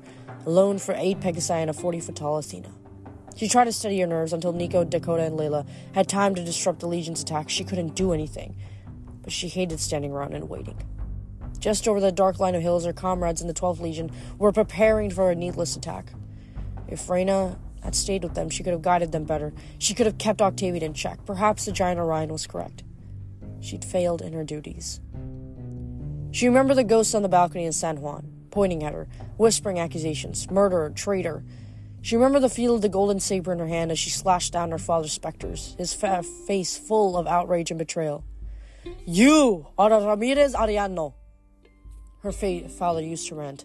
alone 0.44 0.78
for 0.78 0.94
eight 0.94 1.20
Pegasi 1.20 1.52
and 1.52 1.70
a 1.70 1.72
40 1.72 2.00
foot 2.00 2.16
tall 2.16 2.36
Athena. 2.36 2.70
She 3.34 3.48
tried 3.48 3.64
to 3.64 3.72
steady 3.72 3.98
her 4.00 4.06
nerves 4.06 4.34
until 4.34 4.52
Nico, 4.52 4.84
Dakota, 4.84 5.22
and 5.22 5.38
Layla 5.38 5.66
had 5.94 6.06
time 6.06 6.34
to 6.34 6.44
disrupt 6.44 6.80
the 6.80 6.86
Legion's 6.86 7.22
attack. 7.22 7.48
She 7.48 7.64
couldn't 7.64 7.94
do 7.94 8.12
anything, 8.12 8.56
but 9.22 9.32
she 9.32 9.48
hated 9.48 9.80
standing 9.80 10.12
around 10.12 10.34
and 10.34 10.50
waiting. 10.50 10.76
Just 11.58 11.88
over 11.88 11.98
the 11.98 12.12
dark 12.12 12.38
line 12.38 12.54
of 12.54 12.60
hills, 12.60 12.84
her 12.84 12.92
comrades 12.92 13.40
in 13.40 13.48
the 13.48 13.54
12th 13.54 13.80
Legion 13.80 14.10
were 14.36 14.52
preparing 14.52 15.08
for 15.08 15.30
a 15.30 15.34
needless 15.34 15.76
attack. 15.76 16.12
If 16.88 17.08
Reyna 17.08 17.58
had 17.82 17.94
stayed 17.94 18.22
with 18.22 18.34
them, 18.34 18.50
she 18.50 18.62
could 18.62 18.74
have 18.74 18.82
guided 18.82 19.12
them 19.12 19.24
better. 19.24 19.54
She 19.78 19.94
could 19.94 20.04
have 20.04 20.18
kept 20.18 20.42
Octavian 20.42 20.84
in 20.84 20.92
check. 20.92 21.24
Perhaps 21.24 21.64
the 21.64 21.72
giant 21.72 21.98
Orion 21.98 22.30
was 22.30 22.46
correct. 22.46 22.82
She'd 23.60 23.82
failed 23.82 24.20
in 24.20 24.34
her 24.34 24.44
duties. 24.44 25.00
She 26.30 26.46
remembered 26.46 26.76
the 26.76 26.84
ghosts 26.84 27.14
on 27.14 27.22
the 27.22 27.28
balcony 27.28 27.64
in 27.64 27.72
San 27.72 28.00
Juan, 28.00 28.30
pointing 28.50 28.84
at 28.84 28.92
her, 28.92 29.08
whispering 29.36 29.78
accusations 29.78 30.50
murderer, 30.50 30.90
traitor, 30.90 31.42
she 32.00 32.16
remembered 32.16 32.42
the 32.42 32.48
feel 32.48 32.74
of 32.74 32.82
the 32.82 32.88
golden 32.88 33.20
saber 33.20 33.52
in 33.52 33.58
her 33.58 33.66
hand 33.66 33.90
as 33.90 33.98
she 33.98 34.10
slashed 34.10 34.52
down 34.52 34.70
her 34.70 34.78
father's 34.78 35.12
specters, 35.12 35.74
his 35.78 35.92
fa- 35.92 36.22
face 36.22 36.76
full 36.76 37.16
of 37.16 37.26
outrage 37.26 37.70
and 37.70 37.78
betrayal. 37.78 38.24
You 39.04 39.66
are 39.76 39.90
Ramirez 39.90 40.54
Arellano. 40.54 41.14
Her 42.22 42.32
fa- 42.32 42.68
father 42.68 43.02
used 43.02 43.28
to 43.28 43.34
rant. 43.34 43.64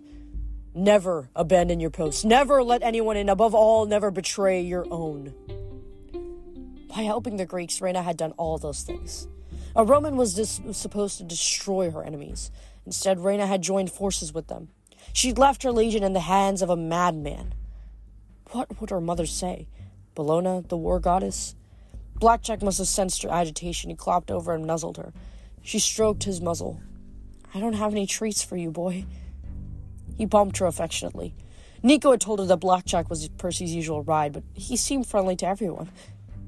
Never 0.76 1.30
abandon 1.36 1.80
your 1.80 1.92
post. 1.92 2.26
Never 2.26 2.64
let 2.64 2.82
anyone 2.82 3.16
in. 3.16 3.30
Above 3.30 3.54
all, 3.54 3.86
never 3.86 4.10
betray 4.10 4.62
your 4.62 4.88
own. 4.92 5.34
By 6.90 7.04
helping 7.04 7.38
the 7.38 7.46
Greeks, 7.46 7.80
Reyna 7.80 8.02
had 8.02 8.18
done 8.18 8.34
all 8.38 8.58
those 8.58 8.82
things. 8.82 9.28
A 9.76 9.84
Roman 9.84 10.18
was 10.18 10.36
dis- 10.36 10.62
supposed 10.72 11.18
to 11.18 11.24
destroy 11.24 11.90
her 11.90 12.04
enemies. 12.04 12.52
Instead, 12.86 13.20
Reyna 13.20 13.48
had 13.48 13.64
joined 13.64 13.92
forces 13.92 14.34
with 14.34 14.48
them. 14.48 14.70
She'd 15.14 15.38
left 15.38 15.64
her 15.64 15.72
legion 15.72 16.04
in 16.04 16.14
the 16.14 16.20
hands 16.22 16.62
of 16.62 16.70
a 16.70 16.76
madman. 16.76 17.54
What 18.52 18.80
would 18.80 18.92
her 18.92 19.02
mother 19.02 19.26
say? 19.26 19.68
Bellona, 20.16 20.68
the 20.68 20.78
war 20.78 21.00
goddess? 21.00 21.56
Blackjack 22.16 22.62
must 22.62 22.78
have 22.78 22.88
sensed 22.88 23.24
her 23.24 23.30
agitation. 23.30 23.90
He 23.90 23.96
clopped 23.96 24.30
over 24.30 24.54
and 24.54 24.66
nuzzled 24.66 24.98
her. 24.98 25.12
She 25.64 25.80
stroked 25.80 26.26
his 26.26 26.40
muzzle. 26.40 26.80
I 27.54 27.60
don't 27.60 27.74
have 27.74 27.94
any 27.94 28.06
treats 28.06 28.44
for 28.44 28.58
you, 28.58 28.70
boy. 28.70 29.06
He 30.18 30.26
bumped 30.26 30.58
her 30.60 30.68
affectionately. 30.68 31.34
Nico 31.82 32.12
had 32.12 32.22
told 32.22 32.40
her 32.40 32.46
that 32.46 32.58
Blackjack 32.58 33.10
was 33.10 33.28
Percy's 33.30 33.74
usual 33.74 34.04
ride, 34.04 34.34
but 34.34 34.44
he 34.54 34.78
seemed 34.78 35.08
friendly 35.08 35.36
to 35.38 35.48
everyone. 35.48 35.90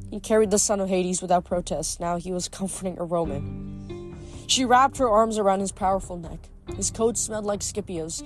He 0.10 0.20
carried 0.20 0.52
the 0.52 0.60
son 0.60 0.80
of 0.80 0.90
Hades 0.90 1.22
without 1.22 1.46
protest. 1.46 2.00
Now 2.00 2.18
he 2.18 2.32
was 2.32 2.48
comforting 2.60 2.98
a 3.00 3.04
Roman. 3.04 4.16
She 4.48 4.66
wrapped 4.66 4.98
her 4.98 5.10
arms 5.10 5.38
around 5.38 5.60
his 5.62 5.72
powerful 5.72 6.18
neck. 6.18 6.50
His 6.76 6.92
coat 6.92 7.18
smelled 7.18 7.46
like 7.46 7.62
Scipio's, 7.62 8.24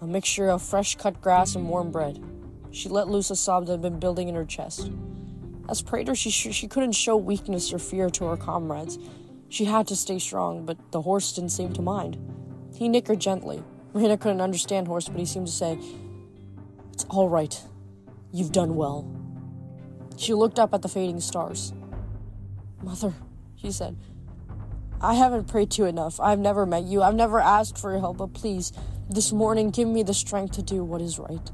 a 0.00 0.06
mixture 0.06 0.48
of 0.48 0.62
fresh 0.62 0.96
cut 0.96 1.20
grass 1.20 1.54
and 1.54 1.68
warm 1.68 1.90
bread. 1.90 2.22
She 2.72 2.88
let 2.88 3.08
loose 3.08 3.30
a 3.30 3.36
sob 3.36 3.66
that 3.66 3.72
had 3.72 3.82
been 3.82 3.98
building 3.98 4.28
in 4.28 4.34
her 4.34 4.44
chest. 4.44 4.90
As 5.68 5.82
Praetor, 5.82 6.14
she, 6.14 6.30
sh- 6.30 6.54
she 6.54 6.68
couldn't 6.68 6.92
show 6.92 7.16
weakness 7.16 7.72
or 7.72 7.78
fear 7.78 8.10
to 8.10 8.24
her 8.26 8.36
comrades. 8.36 8.98
She 9.48 9.64
had 9.64 9.86
to 9.88 9.96
stay 9.96 10.18
strong, 10.18 10.64
but 10.64 10.78
the 10.92 11.02
horse 11.02 11.32
didn't 11.32 11.50
seem 11.50 11.72
to 11.74 11.82
mind. 11.82 12.16
He 12.74 12.88
nickered 12.88 13.20
gently. 13.20 13.62
Marina 13.92 14.16
couldn't 14.16 14.40
understand 14.40 14.86
horse, 14.86 15.08
but 15.08 15.18
he 15.18 15.26
seemed 15.26 15.48
to 15.48 15.52
say, 15.52 15.78
It's 16.92 17.04
all 17.10 17.28
right. 17.28 17.60
You've 18.32 18.52
done 18.52 18.76
well. 18.76 19.19
She 20.20 20.34
looked 20.34 20.58
up 20.58 20.74
at 20.74 20.82
the 20.82 20.88
fading 20.88 21.18
stars. 21.20 21.72
Mother, 22.82 23.14
she 23.56 23.72
said, 23.72 23.96
I 25.00 25.14
haven't 25.14 25.48
prayed 25.48 25.70
to 25.72 25.82
you 25.82 25.88
enough. 25.88 26.20
I've 26.20 26.38
never 26.38 26.66
met 26.66 26.84
you. 26.84 27.00
I've 27.00 27.14
never 27.14 27.40
asked 27.40 27.78
for 27.78 27.90
your 27.90 28.00
help, 28.00 28.18
but 28.18 28.34
please, 28.34 28.70
this 29.08 29.32
morning, 29.32 29.70
give 29.70 29.88
me 29.88 30.02
the 30.02 30.12
strength 30.12 30.52
to 30.56 30.62
do 30.62 30.84
what 30.84 31.00
is 31.00 31.18
right. 31.18 31.50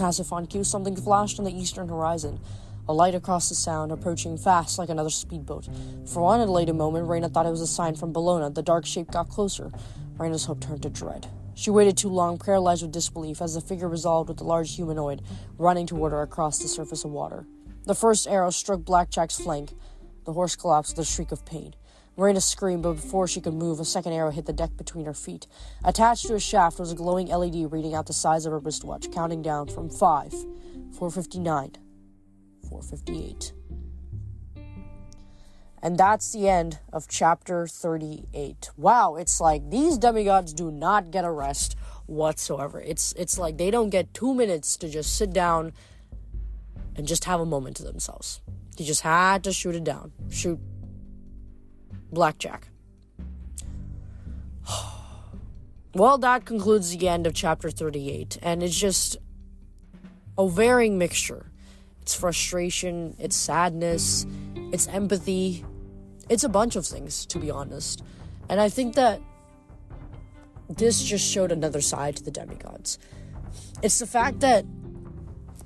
As 0.00 0.20
if 0.20 0.32
on 0.32 0.46
cue, 0.46 0.64
something 0.64 0.96
flashed 0.96 1.38
on 1.38 1.44
the 1.44 1.54
eastern 1.54 1.86
horizon. 1.86 2.40
A 2.88 2.94
light 2.94 3.14
across 3.14 3.50
the 3.50 3.54
sound, 3.54 3.92
approaching 3.92 4.38
fast 4.38 4.78
like 4.78 4.88
another 4.88 5.10
speedboat. 5.10 5.68
For 6.06 6.22
one 6.22 6.40
elated 6.40 6.76
moment, 6.76 7.08
Reyna 7.08 7.28
thought 7.28 7.44
it 7.44 7.50
was 7.50 7.60
a 7.60 7.66
sign 7.66 7.94
from 7.94 8.14
Bellona. 8.14 8.54
The 8.54 8.62
dark 8.62 8.86
shape 8.86 9.10
got 9.10 9.28
closer. 9.28 9.70
Reyna's 10.16 10.46
hope 10.46 10.62
turned 10.62 10.80
to 10.84 10.88
dread. 10.88 11.26
She 11.60 11.68
waited 11.68 11.98
too 11.98 12.08
long, 12.08 12.38
paralyzed 12.38 12.80
with 12.80 12.92
disbelief, 12.92 13.42
as 13.42 13.52
the 13.52 13.60
figure 13.60 13.86
resolved 13.86 14.30
with 14.30 14.38
the 14.38 14.44
large 14.44 14.74
humanoid 14.76 15.20
running 15.58 15.86
toward 15.86 16.12
her 16.12 16.22
across 16.22 16.58
the 16.58 16.66
surface 16.66 17.04
of 17.04 17.10
water. 17.10 17.44
The 17.84 17.94
first 17.94 18.26
arrow 18.26 18.48
struck 18.48 18.80
Blackjack's 18.80 19.38
flank. 19.38 19.74
The 20.24 20.32
horse 20.32 20.56
collapsed 20.56 20.96
with 20.96 21.06
a 21.06 21.10
shriek 21.10 21.32
of 21.32 21.44
pain. 21.44 21.74
Marina 22.16 22.40
screamed, 22.40 22.84
but 22.84 22.94
before 22.94 23.28
she 23.28 23.42
could 23.42 23.52
move, 23.52 23.78
a 23.78 23.84
second 23.84 24.14
arrow 24.14 24.30
hit 24.30 24.46
the 24.46 24.54
deck 24.54 24.74
between 24.78 25.04
her 25.04 25.12
feet. 25.12 25.46
Attached 25.84 26.28
to 26.28 26.34
a 26.34 26.40
shaft 26.40 26.78
was 26.78 26.92
a 26.92 26.94
glowing 26.94 27.26
LED 27.26 27.70
reading 27.70 27.92
out 27.92 28.06
the 28.06 28.14
size 28.14 28.46
of 28.46 28.52
her 28.52 28.58
wristwatch, 28.58 29.10
counting 29.12 29.42
down 29.42 29.68
from 29.68 29.90
5, 29.90 30.32
459, 30.92 31.76
458. 32.70 33.52
And 35.82 35.96
that's 35.96 36.32
the 36.32 36.48
end 36.48 36.78
of 36.92 37.08
chapter 37.08 37.66
38. 37.66 38.70
Wow, 38.76 39.16
it's 39.16 39.40
like 39.40 39.70
these 39.70 39.96
demigods 39.96 40.52
do 40.52 40.70
not 40.70 41.10
get 41.10 41.24
a 41.24 41.30
rest 41.30 41.76
whatsoever. 42.06 42.80
It's 42.80 43.12
it's 43.14 43.38
like 43.38 43.56
they 43.56 43.70
don't 43.70 43.90
get 43.90 44.12
2 44.12 44.34
minutes 44.34 44.76
to 44.78 44.88
just 44.88 45.16
sit 45.16 45.32
down 45.32 45.72
and 46.96 47.06
just 47.06 47.24
have 47.24 47.40
a 47.40 47.46
moment 47.46 47.76
to 47.76 47.82
themselves. 47.82 48.42
He 48.76 48.84
just 48.84 49.02
had 49.02 49.44
to 49.44 49.52
shoot 49.52 49.74
it 49.74 49.84
down. 49.84 50.12
Shoot 50.28 50.58
blackjack. 52.12 52.68
well, 55.94 56.18
that 56.18 56.44
concludes 56.44 56.96
the 56.96 57.08
end 57.08 57.26
of 57.26 57.34
chapter 57.34 57.70
38, 57.70 58.38
and 58.42 58.62
it's 58.62 58.78
just 58.78 59.16
a 60.36 60.48
varying 60.48 60.98
mixture. 60.98 61.46
It's 62.02 62.14
frustration, 62.14 63.16
it's 63.18 63.36
sadness, 63.36 64.26
it's 64.72 64.88
empathy, 64.88 65.64
it's 66.30 66.44
a 66.44 66.48
bunch 66.48 66.76
of 66.76 66.86
things, 66.86 67.26
to 67.26 67.38
be 67.38 67.50
honest. 67.50 68.02
And 68.48 68.60
I 68.60 68.70
think 68.70 68.94
that 68.94 69.20
this 70.68 71.02
just 71.02 71.28
showed 71.28 71.50
another 71.50 71.80
side 71.80 72.16
to 72.16 72.22
the 72.22 72.30
demigods. 72.30 72.98
It's 73.82 73.98
the 73.98 74.06
fact 74.06 74.40
that 74.40 74.64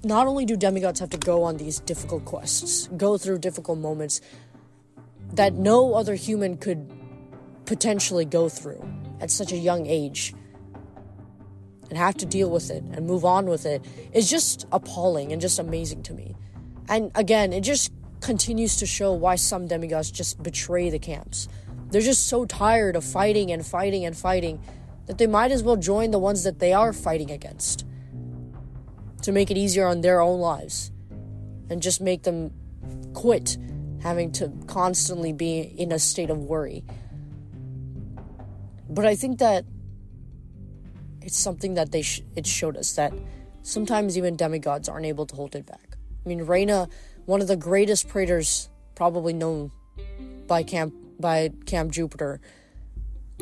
not 0.02 0.26
only 0.26 0.46
do 0.46 0.56
demigods 0.56 1.00
have 1.00 1.10
to 1.10 1.18
go 1.18 1.42
on 1.42 1.58
these 1.58 1.80
difficult 1.80 2.24
quests, 2.24 2.88
go 2.96 3.18
through 3.18 3.38
difficult 3.38 3.78
moments 3.78 4.22
that 5.34 5.54
no 5.54 5.94
other 5.94 6.14
human 6.14 6.56
could 6.56 6.90
potentially 7.66 8.24
go 8.24 8.48
through 8.48 8.82
at 9.20 9.30
such 9.30 9.52
a 9.52 9.56
young 9.56 9.86
age 9.86 10.34
and 11.90 11.98
have 11.98 12.16
to 12.16 12.26
deal 12.26 12.50
with 12.50 12.70
it 12.70 12.82
and 12.92 13.06
move 13.06 13.24
on 13.24 13.46
with 13.46 13.66
it 13.66 13.84
is 14.12 14.30
just 14.30 14.66
appalling 14.72 15.32
and 15.32 15.42
just 15.42 15.58
amazing 15.58 16.02
to 16.04 16.14
me. 16.14 16.34
And 16.88 17.10
again, 17.14 17.52
it 17.52 17.60
just 17.60 17.92
continues 18.24 18.76
to 18.76 18.86
show 18.86 19.12
why 19.12 19.36
some 19.36 19.68
demigods 19.68 20.10
just 20.10 20.42
betray 20.42 20.88
the 20.88 20.98
camps. 20.98 21.46
They're 21.90 22.00
just 22.00 22.26
so 22.26 22.46
tired 22.46 22.96
of 22.96 23.04
fighting 23.04 23.52
and 23.52 23.64
fighting 23.64 24.04
and 24.06 24.16
fighting 24.16 24.60
that 25.06 25.18
they 25.18 25.26
might 25.26 25.52
as 25.52 25.62
well 25.62 25.76
join 25.76 26.10
the 26.10 26.18
ones 26.18 26.42
that 26.44 26.58
they 26.58 26.72
are 26.72 26.92
fighting 26.92 27.30
against 27.30 27.86
to 29.22 29.30
make 29.30 29.50
it 29.50 29.58
easier 29.58 29.86
on 29.86 30.00
their 30.00 30.20
own 30.20 30.40
lives 30.40 30.90
and 31.68 31.82
just 31.82 32.00
make 32.00 32.22
them 32.22 32.50
quit 33.12 33.58
having 34.02 34.32
to 34.32 34.50
constantly 34.66 35.32
be 35.32 35.60
in 35.60 35.92
a 35.92 35.98
state 35.98 36.30
of 36.30 36.38
worry. 36.38 36.82
But 38.88 39.06
I 39.06 39.14
think 39.14 39.38
that 39.38 39.64
it's 41.20 41.38
something 41.38 41.74
that 41.74 41.92
they 41.92 42.02
sh- 42.02 42.22
it 42.36 42.46
showed 42.46 42.76
us 42.76 42.94
that 42.94 43.12
sometimes 43.62 44.16
even 44.16 44.36
demigods 44.36 44.88
aren't 44.88 45.06
able 45.06 45.26
to 45.26 45.36
hold 45.36 45.54
it 45.54 45.66
back. 45.66 45.96
I 46.24 46.28
mean, 46.28 46.42
Reyna, 46.42 46.88
one 47.26 47.40
of 47.40 47.48
the 47.48 47.56
greatest 47.56 48.08
praetors 48.08 48.68
probably 48.94 49.32
known 49.32 49.72
by 50.46 50.62
Camp 50.62 50.94
by 51.18 51.50
Camp 51.66 51.92
Jupiter, 51.92 52.40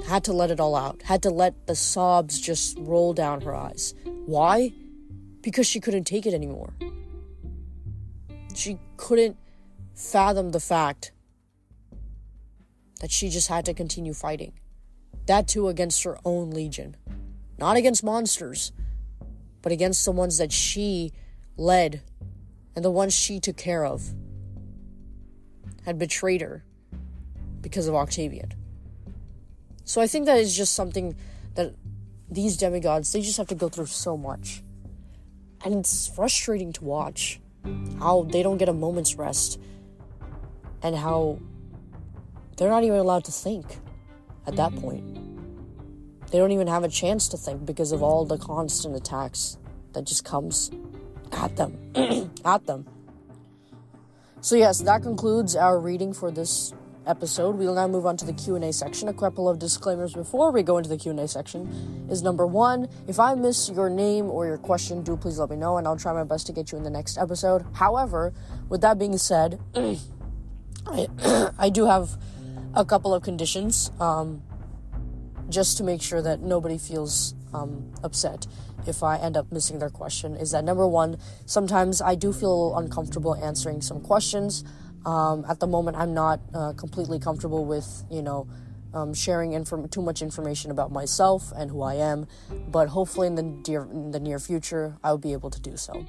had 0.07 0.25
to 0.25 0.33
let 0.33 0.51
it 0.51 0.61
all 0.61 0.75
out. 0.75 1.03
Had 1.03 1.23
to 1.23 1.31
let 1.31 1.67
the 1.67 1.75
sobs 1.75 2.41
just 2.41 2.79
roll 2.79 3.13
down 3.13 3.41
her 3.43 3.55
eyes. 3.55 3.95
Why? 4.27 4.73
Because 5.41 5.67
she 5.67 5.81
couldn't 5.81 6.05
take 6.05 6.27
it 6.27 6.35
anymore. 6.35 6.73
She 8.55 8.79
couldn't 8.97 9.37
fathom 9.95 10.51
the 10.51 10.61
fact 10.61 11.13
that 13.01 13.11
she 13.11 13.31
just 13.31 13.49
had 13.49 13.65
to 13.65 13.75
continue 13.75 14.15
fighting. 14.15 14.53
That 15.27 15.49
too 15.49 15.69
against 15.69 16.05
her 16.05 16.19
own 16.25 16.51
legion. 16.51 16.97
Not 17.59 17.77
against 17.77 18.05
monsters, 18.05 18.73
but 19.61 19.73
against 19.73 20.05
the 20.05 20.13
ones 20.13 20.39
that 20.39 20.53
she 20.53 21.13
led 21.57 22.03
and 22.75 22.85
the 22.85 22.91
ones 22.91 23.15
she 23.15 23.41
took 23.41 23.57
care 23.57 23.85
of. 23.85 24.15
Had 25.85 25.99
betrayed 25.99 26.41
her 26.41 26.65
because 27.61 27.89
of 27.89 27.95
Octavian. 27.95 28.53
So 29.85 30.01
I 30.01 30.07
think 30.07 30.27
that 30.27 30.39
is 30.39 30.57
just 30.57 30.75
something 30.75 31.17
that 31.55 31.75
these 32.31 32.57
demigods, 32.57 33.13
they 33.13 33.21
just 33.21 33.37
have 33.37 33.49
to 33.49 33.55
go 33.55 33.69
through 33.69 33.87
so 33.87 34.17
much. 34.17 34.63
And 35.65 35.75
it's 35.75 36.09
frustrating 36.09 36.73
to 36.75 36.85
watch 36.85 37.41
how 37.99 38.23
they 38.31 38.43
don't 38.43 38.59
get 38.59 38.69
a 38.69 38.73
moment's 38.73 39.17
rest 39.17 39.61
and 40.83 40.97
how 40.97 41.39
they're 42.57 42.71
not 42.71 42.85
even 42.85 42.99
allowed 42.99 43.25
to 43.25 43.33
think 43.33 43.79
at 44.47 44.57
that 44.57 44.75
point. 44.77 45.05
They 46.31 46.39
don't 46.39 46.53
even 46.53 46.67
have 46.67 46.85
a 46.85 46.89
chance 46.89 47.29
to 47.29 47.37
think 47.37 47.67
because 47.67 47.93
of 47.93 48.03
all 48.03 48.25
the 48.25 48.39
constant 48.39 48.97
attacks 48.97 49.59
that 49.93 50.05
just 50.05 50.25
comes 50.25 50.71
at 51.33 51.57
them. 51.57 52.31
at 52.45 52.67
them. 52.67 52.87
So 54.41 54.57
yes, 54.57 54.81
that 54.81 55.03
concludes 55.03 55.55
our 55.57 55.79
reading 55.79 56.13
for 56.13 56.31
this 56.31 56.75
episode. 57.07 57.57
We 57.57 57.67
will 57.67 57.75
now 57.75 57.89
move 57.89 58.07
on 58.07 58.17
to 58.19 58.25
the 58.25 58.33
Q&A 58.33 58.73
section. 58.73 59.09
A 59.09 59.13
couple 59.13 59.49
of 59.49 59.59
disclaimers 59.59 60.15
before 60.15 60.51
we 60.51 60.63
go 60.63 60.79
into 60.79 60.89
the 60.89 60.97
Q&A 60.97 61.27
section 61.29 62.07
is 62.11 62.23
number 62.23 62.47
1, 62.47 62.89
if 63.09 63.19
I 63.19 63.35
miss 63.35 63.71
your 63.71 63.91
name 63.91 64.27
or 64.27 64.47
your 64.47 64.59
question, 64.59 65.03
do 65.03 65.17
please 65.17 65.39
let 65.39 65.51
me 65.51 65.57
know 65.57 65.77
and 65.77 65.87
I'll 65.87 65.97
try 65.97 66.13
my 66.13 66.25
best 66.25 66.47
to 66.49 66.53
get 66.53 66.73
you 66.73 66.79
in 66.79 66.85
the 66.85 66.91
next 66.91 67.19
episode. 67.19 67.65
However, 67.73 68.33
with 68.69 68.81
that 68.81 68.99
being 68.99 69.17
said, 69.19 69.61
I 70.87 71.07
I 71.59 71.71
do 71.71 71.87
have 71.87 72.11
a 72.75 72.85
couple 72.85 73.15
of 73.15 73.23
conditions. 73.23 73.91
Um, 74.01 74.43
just 75.53 75.77
to 75.77 75.85
make 75.85 76.03
sure 76.03 76.23
that 76.23 76.41
nobody 76.41 76.79
feels 76.79 77.35
um, 77.53 77.93
upset 78.03 78.47
if 78.87 79.03
I 79.03 79.17
end 79.19 79.37
up 79.37 79.51
missing 79.53 79.79
their 79.79 79.91
question 79.91 80.37
is 80.37 80.51
that 80.53 80.65
number 80.65 80.87
one, 80.87 81.19
sometimes 81.47 82.01
I 82.01 82.15
do 82.15 82.33
feel 82.33 82.77
uncomfortable 82.77 83.35
answering 83.35 83.81
some 83.81 84.01
questions. 84.01 84.65
Um, 85.05 85.45
at 85.49 85.61
the 85.61 85.67
moment, 85.67 85.97
I'm 85.97 86.15
not 86.15 86.41
uh, 86.55 86.73
completely 86.75 87.19
comfortable 87.19 87.65
with, 87.65 88.05
you 88.11 88.23
know, 88.23 88.47
um, 88.95 89.15
sharing 89.15 89.53
inform- 89.53 89.89
too 89.89 90.03
much 90.03 90.23
information 90.23 90.71
about 90.71 90.93
myself 90.93 91.53
and 91.57 91.71
who 91.71 91.83
I 91.83 91.95
am, 91.95 92.27
but 92.69 92.89
hopefully 92.89 93.27
in 93.27 93.35
the, 93.35 93.43
dear- 93.43 93.89
in 93.91 94.11
the 94.11 94.21
near 94.21 94.39
future, 94.39 94.97
I'll 95.03 95.19
be 95.19 95.33
able 95.33 95.51
to 95.51 95.61
do 95.61 95.77
so. 95.77 96.07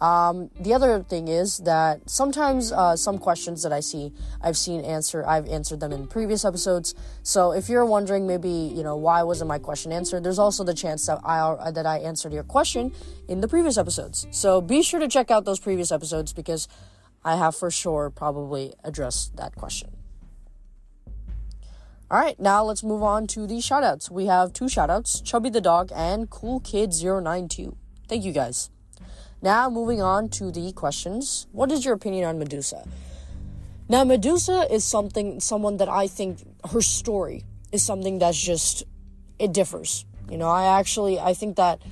Um, 0.00 0.50
the 0.58 0.74
other 0.74 1.02
thing 1.02 1.28
is 1.28 1.58
that 1.58 2.08
sometimes 2.10 2.72
uh, 2.72 2.96
some 2.96 3.18
questions 3.18 3.62
that 3.62 3.72
I 3.72 3.80
see, 3.80 4.12
I've 4.42 4.56
seen 4.56 4.80
answer, 4.84 5.24
I've 5.26 5.46
answered 5.48 5.80
them 5.80 5.92
in 5.92 6.06
previous 6.06 6.44
episodes. 6.44 6.94
So 7.22 7.52
if 7.52 7.68
you're 7.68 7.84
wondering, 7.84 8.26
maybe 8.26 8.50
you 8.50 8.82
know 8.82 8.96
why 8.96 9.22
wasn't 9.22 9.48
my 9.48 9.58
question 9.58 9.92
answered, 9.92 10.24
there's 10.24 10.38
also 10.38 10.64
the 10.64 10.74
chance 10.74 11.06
that 11.06 11.20
I 11.24 11.38
uh, 11.40 11.70
that 11.70 11.86
I 11.86 11.98
answered 11.98 12.32
your 12.32 12.42
question 12.42 12.92
in 13.28 13.40
the 13.40 13.48
previous 13.48 13.78
episodes. 13.78 14.26
So 14.30 14.60
be 14.60 14.82
sure 14.82 15.00
to 15.00 15.08
check 15.08 15.30
out 15.30 15.44
those 15.44 15.60
previous 15.60 15.92
episodes 15.92 16.32
because 16.32 16.68
I 17.24 17.36
have 17.36 17.56
for 17.56 17.70
sure 17.70 18.10
probably 18.10 18.74
addressed 18.82 19.36
that 19.36 19.54
question. 19.54 19.96
All 22.10 22.20
right, 22.20 22.38
now 22.38 22.62
let's 22.62 22.84
move 22.84 23.02
on 23.02 23.26
to 23.28 23.46
the 23.46 23.56
shoutouts. 23.56 24.10
We 24.10 24.26
have 24.26 24.52
two 24.52 24.66
shoutouts, 24.66 25.24
Chubby 25.24 25.48
the 25.48 25.60
dog 25.60 25.90
and 25.94 26.28
Cool 26.28 26.60
Kid 26.60 26.92
092. 26.92 27.76
Thank 28.06 28.24
you 28.24 28.32
guys. 28.32 28.70
Now, 29.44 29.68
moving 29.68 30.00
on 30.00 30.30
to 30.40 30.50
the 30.50 30.72
questions. 30.72 31.46
What 31.52 31.70
is 31.70 31.84
your 31.84 31.92
opinion 31.92 32.24
on 32.24 32.38
Medusa? 32.38 32.88
Now, 33.90 34.02
Medusa 34.02 34.66
is 34.72 34.84
something, 34.84 35.38
someone 35.38 35.76
that 35.76 35.88
I 35.90 36.06
think 36.06 36.38
her 36.72 36.80
story 36.80 37.44
is 37.70 37.84
something 37.84 38.18
that's 38.18 38.40
just, 38.40 38.84
it 39.38 39.52
differs. 39.52 40.06
You 40.30 40.38
know, 40.38 40.48
I 40.48 40.78
actually, 40.78 41.20
I 41.20 41.34
think 41.34 41.56
that 41.56 41.82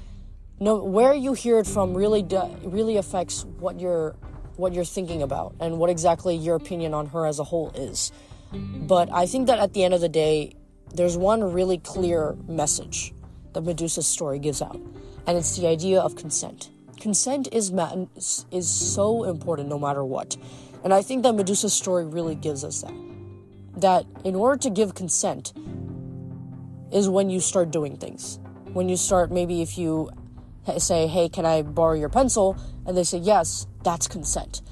no, 0.60 0.82
where 0.82 1.12
you 1.12 1.34
hear 1.34 1.58
it 1.58 1.66
from 1.66 1.92
really, 1.92 2.26
really 2.62 2.96
affects 2.96 3.44
what 3.44 3.78
you're, 3.78 4.16
what 4.56 4.72
you're 4.72 4.86
thinking 4.86 5.20
about 5.20 5.54
and 5.60 5.78
what 5.78 5.90
exactly 5.90 6.34
your 6.34 6.56
opinion 6.56 6.94
on 6.94 7.04
her 7.08 7.26
as 7.26 7.38
a 7.38 7.44
whole 7.44 7.70
is. 7.74 8.12
But 8.54 9.12
I 9.12 9.26
think 9.26 9.48
that 9.48 9.58
at 9.58 9.74
the 9.74 9.84
end 9.84 9.92
of 9.92 10.00
the 10.00 10.08
day, 10.08 10.56
there's 10.94 11.18
one 11.18 11.52
really 11.52 11.76
clear 11.76 12.34
message 12.48 13.12
that 13.52 13.60
Medusa's 13.60 14.06
story 14.06 14.38
gives 14.38 14.62
out, 14.62 14.80
and 15.26 15.36
it's 15.36 15.58
the 15.58 15.66
idea 15.66 16.00
of 16.00 16.16
consent 16.16 16.70
consent 17.02 17.48
is 17.52 17.72
ma- 17.72 18.06
is 18.16 18.68
so 18.68 19.24
important 19.24 19.68
no 19.68 19.78
matter 19.78 20.04
what. 20.04 20.36
And 20.84 20.94
I 20.94 21.02
think 21.02 21.24
that 21.24 21.34
Medusa's 21.34 21.74
story 21.74 22.06
really 22.06 22.36
gives 22.36 22.64
us 22.64 22.82
that. 22.82 22.94
That 23.76 24.06
in 24.24 24.36
order 24.36 24.56
to 24.58 24.70
give 24.70 24.94
consent 24.94 25.52
is 26.92 27.08
when 27.08 27.28
you 27.28 27.40
start 27.40 27.72
doing 27.72 27.96
things. 27.96 28.38
When 28.72 28.88
you 28.88 28.96
start, 28.96 29.32
maybe 29.32 29.62
if 29.62 29.76
you 29.76 30.10
say, 30.78 31.08
hey, 31.08 31.28
can 31.28 31.44
I 31.44 31.62
borrow 31.62 31.94
your 31.94 32.08
pencil? 32.08 32.56
And 32.86 32.96
they 32.96 33.04
say, 33.04 33.18
yes, 33.18 33.66
that's 33.82 34.06
consent. 34.06 34.62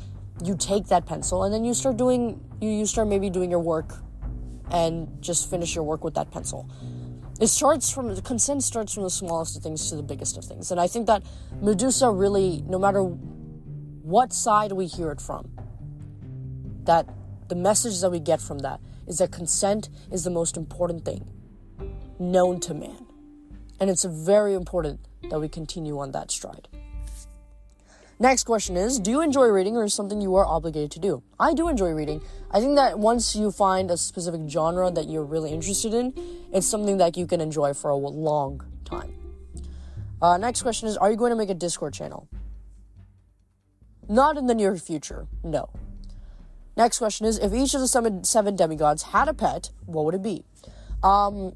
You 0.44 0.56
take 0.56 0.86
that 0.86 1.06
pencil 1.06 1.42
and 1.42 1.52
then 1.52 1.64
you 1.64 1.74
start 1.74 1.96
doing, 1.96 2.40
you, 2.60 2.70
you 2.70 2.86
start 2.86 3.08
maybe 3.08 3.28
doing 3.28 3.50
your 3.50 3.60
work 3.60 3.94
and 4.70 5.08
just 5.20 5.50
finish 5.50 5.74
your 5.74 5.84
work 5.84 6.04
with 6.04 6.14
that 6.14 6.30
pencil. 6.30 6.70
It 7.40 7.46
starts 7.46 7.90
from 7.90 8.14
the 8.14 8.20
consent 8.20 8.62
starts 8.62 8.92
from 8.92 9.04
the 9.04 9.10
smallest 9.10 9.56
of 9.56 9.62
things 9.62 9.88
to 9.88 9.96
the 9.96 10.02
biggest 10.02 10.36
of 10.36 10.44
things. 10.44 10.70
And 10.70 10.78
I 10.78 10.86
think 10.86 11.06
that 11.06 11.22
Medusa 11.62 12.10
really, 12.10 12.62
no 12.66 12.78
matter 12.78 13.02
what 13.02 14.34
side 14.34 14.72
we 14.72 14.86
hear 14.86 15.10
it 15.10 15.22
from, 15.22 15.50
that 16.84 17.08
the 17.48 17.54
message 17.54 18.00
that 18.02 18.10
we 18.10 18.20
get 18.20 18.42
from 18.42 18.58
that 18.58 18.80
is 19.06 19.18
that 19.18 19.32
consent 19.32 19.88
is 20.12 20.22
the 20.22 20.30
most 20.30 20.58
important 20.58 21.06
thing 21.06 21.26
known 22.18 22.60
to 22.60 22.74
man. 22.74 23.06
And 23.80 23.88
it's 23.88 24.04
very 24.04 24.52
important 24.52 25.00
that 25.30 25.40
we 25.40 25.48
continue 25.48 25.98
on 25.98 26.12
that 26.12 26.30
stride. 26.30 26.68
Next 28.22 28.44
question 28.44 28.76
is 28.76 29.00
Do 29.00 29.10
you 29.10 29.22
enjoy 29.22 29.46
reading 29.46 29.78
or 29.78 29.84
is 29.84 29.94
something 29.94 30.20
you 30.20 30.36
are 30.36 30.44
obligated 30.44 30.90
to 30.92 30.98
do? 30.98 31.22
I 31.38 31.54
do 31.54 31.68
enjoy 31.68 31.92
reading. 31.92 32.20
I 32.50 32.60
think 32.60 32.76
that 32.76 32.98
once 32.98 33.34
you 33.34 33.50
find 33.50 33.90
a 33.90 33.96
specific 33.96 34.42
genre 34.46 34.90
that 34.90 35.08
you're 35.08 35.24
really 35.24 35.50
interested 35.50 35.94
in, 35.94 36.12
it's 36.52 36.66
something 36.66 36.98
that 36.98 37.16
you 37.16 37.26
can 37.26 37.40
enjoy 37.40 37.72
for 37.72 37.88
a 37.88 37.96
long 37.96 38.62
time. 38.84 39.14
Uh, 40.20 40.36
next 40.36 40.60
question 40.60 40.86
is 40.86 40.98
Are 40.98 41.10
you 41.10 41.16
going 41.16 41.30
to 41.30 41.36
make 41.36 41.48
a 41.48 41.54
Discord 41.54 41.94
channel? 41.94 42.28
Not 44.06 44.36
in 44.36 44.46
the 44.46 44.54
near 44.54 44.76
future, 44.76 45.26
no. 45.42 45.70
Next 46.76 46.98
question 46.98 47.24
is 47.24 47.38
If 47.38 47.54
each 47.54 47.72
of 47.72 47.80
the 47.80 47.88
seven, 47.88 48.22
seven 48.24 48.54
demigods 48.54 49.02
had 49.02 49.28
a 49.28 49.34
pet, 49.34 49.70
what 49.86 50.04
would 50.04 50.14
it 50.14 50.22
be? 50.22 50.44
Um, 51.02 51.54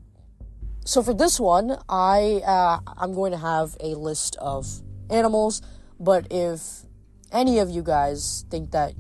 so 0.87 1.03
for 1.03 1.12
this 1.12 1.38
one, 1.38 1.77
I 1.90 2.40
uh, 2.46 2.79
I'm 2.96 3.12
going 3.12 3.33
to 3.33 3.38
have 3.38 3.77
a 3.81 3.96
list 3.96 4.37
of 4.37 4.81
animals, 5.11 5.61
but 5.98 6.26
if 6.30 6.85
any 7.33 7.59
of 7.59 7.70
you 7.70 7.83
guys 7.83 8.44
think 8.50 8.70
that, 8.72 8.94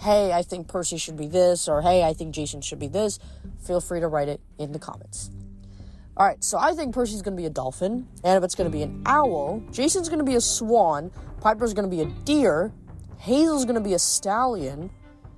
hey, 0.00 0.32
I 0.32 0.42
think 0.42 0.68
Percy 0.68 0.96
should 0.96 1.16
be 1.16 1.26
this, 1.26 1.68
or 1.68 1.82
hey, 1.82 2.02
I 2.04 2.12
think 2.12 2.34
Jason 2.34 2.60
should 2.60 2.78
be 2.78 2.88
this, 2.88 3.18
feel 3.64 3.80
free 3.80 4.00
to 4.00 4.08
write 4.08 4.28
it 4.28 4.40
in 4.58 4.72
the 4.72 4.78
comments. 4.78 5.30
All 6.16 6.24
right, 6.24 6.42
so 6.44 6.58
I 6.58 6.74
think 6.74 6.94
Percy's 6.94 7.22
going 7.22 7.36
to 7.36 7.40
be 7.40 7.46
a 7.46 7.50
dolphin, 7.50 8.06
Annabeth's 8.22 8.54
going 8.54 8.70
to 8.70 8.76
be 8.76 8.84
an 8.84 9.02
owl, 9.04 9.62
Jason's 9.72 10.08
going 10.08 10.20
to 10.20 10.24
be 10.24 10.36
a 10.36 10.40
swan, 10.40 11.10
Piper's 11.40 11.74
going 11.74 11.90
to 11.90 11.94
be 11.94 12.02
a 12.02 12.06
deer, 12.24 12.72
Hazel's 13.18 13.64
going 13.64 13.74
to 13.74 13.80
be 13.80 13.94
a 13.94 13.98
stallion, 13.98 14.90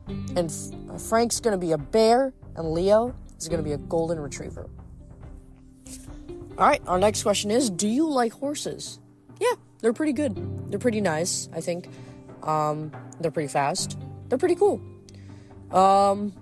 and 0.09 0.50
F- 0.50 0.90
uh, 0.90 0.98
Frank's 0.98 1.40
going 1.40 1.59
to 1.59 1.66
be 1.66 1.72
a 1.72 1.78
bear, 1.78 2.35
and 2.56 2.72
Leo 2.72 3.14
is 3.38 3.48
going 3.48 3.59
to 3.59 3.64
be 3.64 3.72
a 3.72 3.78
golden 3.78 4.20
retriever. 4.20 4.68
All 6.59 6.66
right, 6.66 6.82
our 6.87 6.98
next 6.98 7.22
question 7.22 7.50
is 7.50 7.70
Do 7.70 7.88
you 7.88 8.09
like 8.09 8.32
horses? 8.32 8.98
Yeah, 9.40 9.52
they're 9.80 9.92
pretty 9.92 10.12
good. 10.12 10.70
They're 10.70 10.78
pretty 10.78 11.00
nice, 11.00 11.48
I 11.52 11.60
think. 11.60 11.88
Um, 12.42 12.92
they're 13.20 13.30
pretty 13.30 13.48
fast. 13.48 13.98
They're 14.28 14.38
pretty 14.38 14.54
cool. 14.54 14.80
Um, 15.70 16.32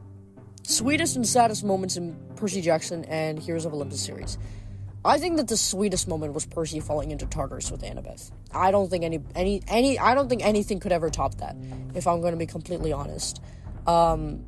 sweetest 0.62 1.16
and 1.16 1.26
saddest 1.26 1.64
moments 1.64 1.96
in 1.96 2.16
Percy 2.36 2.60
Jackson 2.60 3.04
and 3.06 3.38
Heroes 3.38 3.64
of 3.64 3.74
Olympus 3.74 4.00
series. 4.00 4.38
I 5.04 5.18
think 5.18 5.36
that 5.36 5.48
the 5.48 5.56
sweetest 5.56 6.08
moment 6.08 6.32
was 6.32 6.46
Percy 6.46 6.80
falling 6.80 7.10
into 7.10 7.26
Tartarus 7.26 7.70
with 7.70 7.82
Annabeth. 7.82 8.30
I 8.52 8.70
don't 8.70 8.88
think 8.88 9.04
any 9.04 9.20
any 9.34 9.62
any 9.68 9.98
I 9.98 10.14
don't 10.14 10.28
think 10.30 10.42
anything 10.44 10.80
could 10.80 10.92
ever 10.92 11.10
top 11.10 11.34
that. 11.36 11.56
If 11.94 12.06
I'm 12.06 12.22
going 12.22 12.32
to 12.32 12.38
be 12.38 12.46
completely 12.46 12.90
honest, 12.90 13.42
um, 13.86 14.42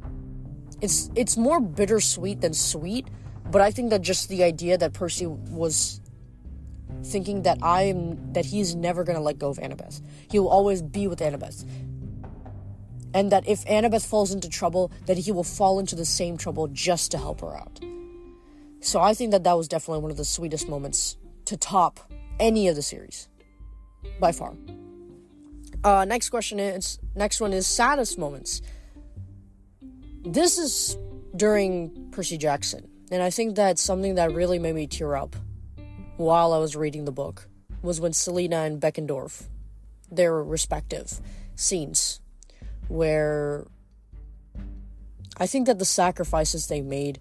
it's 0.81 1.11
it's 1.14 1.37
more 1.37 1.61
bittersweet 1.61 2.40
than 2.40 2.55
sweet 2.55 3.09
but 3.51 3.61
I 3.61 3.70
think 3.70 3.90
that 3.90 4.03
just 4.03 4.29
the 4.29 4.42
idea 4.42 4.77
that 4.79 4.92
Percy 4.92 5.27
was 5.27 6.01
thinking 7.03 7.42
that 7.42 7.59
I'm 7.62 8.33
that 8.33 8.44
he's 8.44 8.75
never 8.75 9.05
gonna 9.05 9.20
let 9.20 9.38
go 9.38 9.49
of 9.49 9.59
Annabeth. 9.59 10.01
He 10.31 10.38
will 10.38 10.49
always 10.49 10.83
be 10.83 11.07
with 11.07 11.20
Annabeth. 11.20 11.64
And 13.14 13.33
that 13.33 13.49
if 13.49 13.64
Annabeth 13.64 14.07
falls 14.07 14.33
into 14.33 14.49
trouble, 14.49 14.90
that 15.07 15.16
he 15.16 15.33
will 15.33 15.44
fall 15.44 15.79
into 15.79 15.96
the 15.96 16.05
same 16.05 16.37
trouble 16.37 16.68
just 16.68 17.11
to 17.12 17.18
help 17.18 17.40
her 17.40 17.57
out. 17.57 17.81
So 18.81 19.01
I 19.01 19.14
think 19.14 19.31
that 19.31 19.44
that 19.44 19.57
was 19.57 19.68
definitely 19.68 20.03
one 20.03 20.11
of 20.11 20.16
the 20.16 20.25
sweetest 20.25 20.68
moments 20.68 21.16
to 21.46 21.57
top 21.57 22.01
any 22.38 22.68
of 22.68 22.77
the 22.77 22.83
series, 22.83 23.29
by 24.20 24.33
far. 24.33 24.55
Uh, 25.83 26.05
next 26.05 26.31
question 26.31 26.59
is 26.59 26.99
next 27.14 27.40
one 27.40 27.53
is 27.53 27.66
saddest 27.66 28.18
moments. 28.18 28.61
This 30.25 30.59
is 30.59 30.99
during 31.37 32.11
Percy 32.11 32.37
Jackson. 32.37 32.88
And 33.11 33.22
I 33.22 33.31
think 33.31 33.55
that's 33.55 33.81
something 33.81 34.16
that 34.16 34.33
really 34.33 34.59
made 34.59 34.75
me 34.75 34.87
tear 34.87 35.16
up 35.16 35.37
while 36.17 36.53
I 36.53 36.59
was 36.59 36.77
reading 36.77 37.05
the 37.05 37.13
book 37.13 37.49
was 37.83 38.01
when 38.01 38.13
Silena 38.13 38.67
and 38.67 38.81
Beckendorf, 38.81 39.45
their 40.11 40.43
respective 40.43 41.21
scenes, 41.55 42.21
where 42.89 43.67
I 45.37 45.47
think 45.47 45.67
that 45.67 45.79
the 45.79 45.85
sacrifices 45.85 46.69
they 46.69 46.81
made 46.81 47.19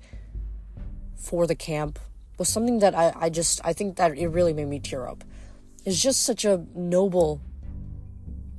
for 1.15 1.47
the 1.47 1.55
camp 1.55 1.99
was 2.37 2.49
something 2.49 2.79
that 2.79 2.95
I, 2.95 3.13
I 3.15 3.29
just 3.29 3.61
I 3.63 3.73
think 3.73 3.97
that 3.97 4.17
it 4.17 4.27
really 4.27 4.53
made 4.53 4.67
me 4.67 4.79
tear 4.79 5.07
up. 5.07 5.23
It's 5.83 6.01
just 6.01 6.23
such 6.23 6.45
a 6.45 6.65
noble 6.73 7.41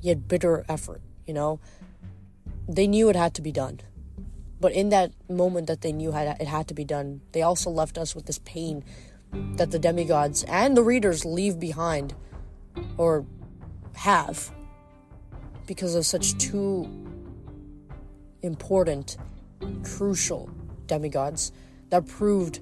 yet 0.00 0.28
bitter 0.28 0.64
effort, 0.68 1.02
you 1.26 1.34
know? 1.34 1.58
They 2.68 2.86
knew 2.86 3.08
it 3.08 3.16
had 3.16 3.34
to 3.34 3.42
be 3.42 3.52
done. 3.52 3.80
But 4.60 4.72
in 4.72 4.88
that 4.90 5.12
moment 5.28 5.66
that 5.66 5.82
they 5.82 5.92
knew 5.92 6.14
it 6.14 6.48
had 6.48 6.68
to 6.68 6.74
be 6.74 6.84
done, 6.84 7.20
they 7.32 7.42
also 7.42 7.70
left 7.70 7.98
us 7.98 8.14
with 8.14 8.26
this 8.26 8.38
pain 8.38 8.84
that 9.56 9.70
the 9.70 9.78
demigods 9.78 10.44
and 10.44 10.76
the 10.76 10.82
readers 10.82 11.24
leave 11.24 11.58
behind 11.58 12.14
or 12.96 13.24
have 13.94 14.52
because 15.66 15.94
of 15.94 16.06
such 16.06 16.36
two 16.38 16.88
important, 18.42 19.16
crucial 19.82 20.50
demigods 20.86 21.52
that 21.90 22.06
proved 22.06 22.60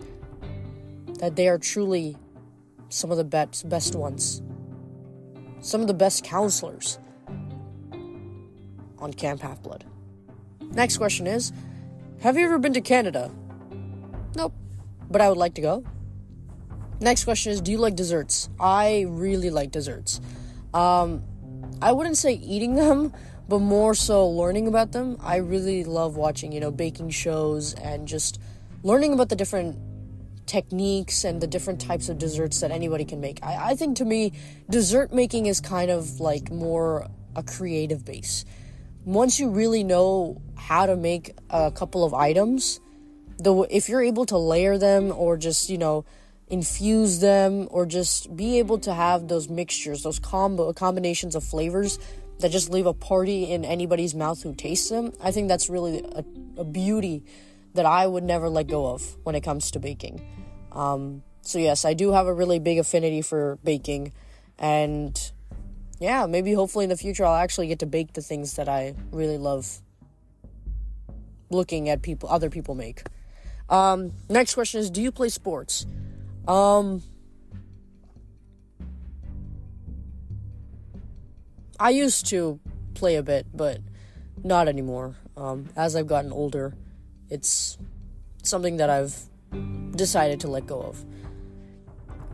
that 1.18 1.36
they 1.36 1.48
are 1.48 1.58
truly 1.58 2.16
some 2.88 3.10
of 3.10 3.16
the 3.16 3.24
best, 3.24 3.68
best 3.68 3.94
ones, 3.94 4.42
some 5.60 5.80
of 5.80 5.86
the 5.86 5.94
best 5.94 6.24
counselors 6.24 6.98
on 8.98 9.12
Camp 9.12 9.40
Half 9.40 9.62
Blood. 9.62 9.84
Next 10.60 10.96
question 10.96 11.26
is 11.26 11.52
have 12.20 12.38
you 12.38 12.46
ever 12.46 12.58
been 12.58 12.72
to 12.72 12.80
Canada? 12.80 13.30
Nope. 14.34 14.54
But 15.10 15.20
I 15.20 15.28
would 15.28 15.38
like 15.38 15.54
to 15.54 15.60
go. 15.60 15.84
Next 17.04 17.24
question 17.24 17.52
is 17.52 17.60
Do 17.60 17.70
you 17.70 17.76
like 17.76 17.96
desserts? 17.96 18.48
I 18.58 19.04
really 19.08 19.50
like 19.50 19.70
desserts. 19.70 20.22
Um, 20.72 21.22
I 21.82 21.92
wouldn't 21.92 22.16
say 22.16 22.32
eating 22.32 22.74
them, 22.82 23.12
but 23.46 23.58
more 23.58 23.94
so 23.94 24.26
learning 24.26 24.68
about 24.68 24.92
them. 24.92 25.18
I 25.20 25.36
really 25.36 25.84
love 25.84 26.16
watching, 26.16 26.50
you 26.50 26.60
know, 26.60 26.70
baking 26.70 27.10
shows 27.10 27.74
and 27.74 28.08
just 28.08 28.40
learning 28.82 29.12
about 29.12 29.28
the 29.28 29.36
different 29.36 29.76
techniques 30.46 31.24
and 31.24 31.42
the 31.42 31.46
different 31.46 31.78
types 31.78 32.08
of 32.08 32.16
desserts 32.16 32.60
that 32.60 32.70
anybody 32.70 33.04
can 33.04 33.20
make. 33.20 33.38
I, 33.42 33.72
I 33.72 33.74
think 33.74 33.98
to 33.98 34.06
me, 34.06 34.32
dessert 34.70 35.12
making 35.12 35.44
is 35.44 35.60
kind 35.60 35.90
of 35.90 36.20
like 36.20 36.50
more 36.50 37.06
a 37.36 37.42
creative 37.42 38.04
base 38.06 38.46
once 39.04 39.38
you 39.38 39.50
really 39.50 39.84
know 39.84 40.40
how 40.56 40.86
to 40.86 40.96
make 40.96 41.36
a 41.50 41.70
couple 41.70 42.04
of 42.04 42.14
items, 42.14 42.80
the 43.38 43.66
if 43.70 43.88
you're 43.88 44.02
able 44.02 44.24
to 44.26 44.38
layer 44.38 44.78
them 44.78 45.12
or 45.12 45.36
just 45.36 45.68
you 45.68 45.76
know 45.76 46.04
infuse 46.48 47.20
them 47.20 47.68
or 47.70 47.86
just 47.86 48.34
be 48.36 48.58
able 48.58 48.78
to 48.78 48.92
have 48.92 49.28
those 49.28 49.48
mixtures, 49.48 50.02
those 50.02 50.18
combo 50.18 50.72
combinations 50.72 51.34
of 51.34 51.42
flavors 51.42 51.98
that 52.40 52.50
just 52.50 52.70
leave 52.70 52.86
a 52.86 52.92
party 52.92 53.44
in 53.44 53.64
anybody's 53.64 54.14
mouth 54.14 54.42
who 54.42 54.54
tastes 54.54 54.88
them. 54.88 55.12
I 55.22 55.30
think 55.30 55.48
that's 55.48 55.70
really 55.70 56.00
a, 56.00 56.24
a 56.60 56.64
beauty 56.64 57.24
that 57.74 57.86
I 57.86 58.06
would 58.06 58.24
never 58.24 58.48
let 58.48 58.66
go 58.66 58.86
of 58.86 59.16
when 59.24 59.34
it 59.34 59.42
comes 59.42 59.70
to 59.72 59.80
baking. 59.80 60.24
Um, 60.72 61.22
so 61.42 61.58
yes, 61.58 61.84
I 61.84 61.94
do 61.94 62.12
have 62.12 62.26
a 62.26 62.34
really 62.34 62.58
big 62.58 62.78
affinity 62.78 63.22
for 63.22 63.58
baking, 63.64 64.12
and 64.58 65.18
yeah, 66.00 66.26
maybe 66.26 66.52
hopefully 66.52 66.84
in 66.84 66.88
the 66.88 66.96
future 66.96 67.24
I'll 67.24 67.34
actually 67.34 67.68
get 67.68 67.80
to 67.80 67.86
bake 67.86 68.14
the 68.14 68.22
things 68.22 68.54
that 68.56 68.68
I 68.68 68.94
really 69.12 69.38
love 69.38 69.80
looking 71.50 71.88
at 71.88 72.02
people 72.02 72.28
other 72.28 72.50
people 72.50 72.74
make. 72.74 73.02
Um, 73.68 74.12
next 74.28 74.54
question 74.54 74.80
is 74.80 74.90
do 74.90 75.02
you 75.02 75.12
play 75.12 75.28
sports? 75.28 75.86
Um 76.46 77.02
I 81.78 81.90
used 81.90 82.26
to 82.26 82.60
play 82.94 83.16
a 83.16 83.22
bit, 83.22 83.46
but 83.52 83.80
not 84.42 84.68
anymore. 84.68 85.16
Um, 85.36 85.68
as 85.76 85.96
I've 85.96 86.06
gotten 86.06 86.32
older, 86.32 86.74
it's 87.28 87.76
something 88.42 88.76
that 88.76 88.88
I've 88.88 89.18
decided 89.96 90.40
to 90.40 90.48
let 90.48 90.66
go 90.66 90.80
of. 90.80 91.04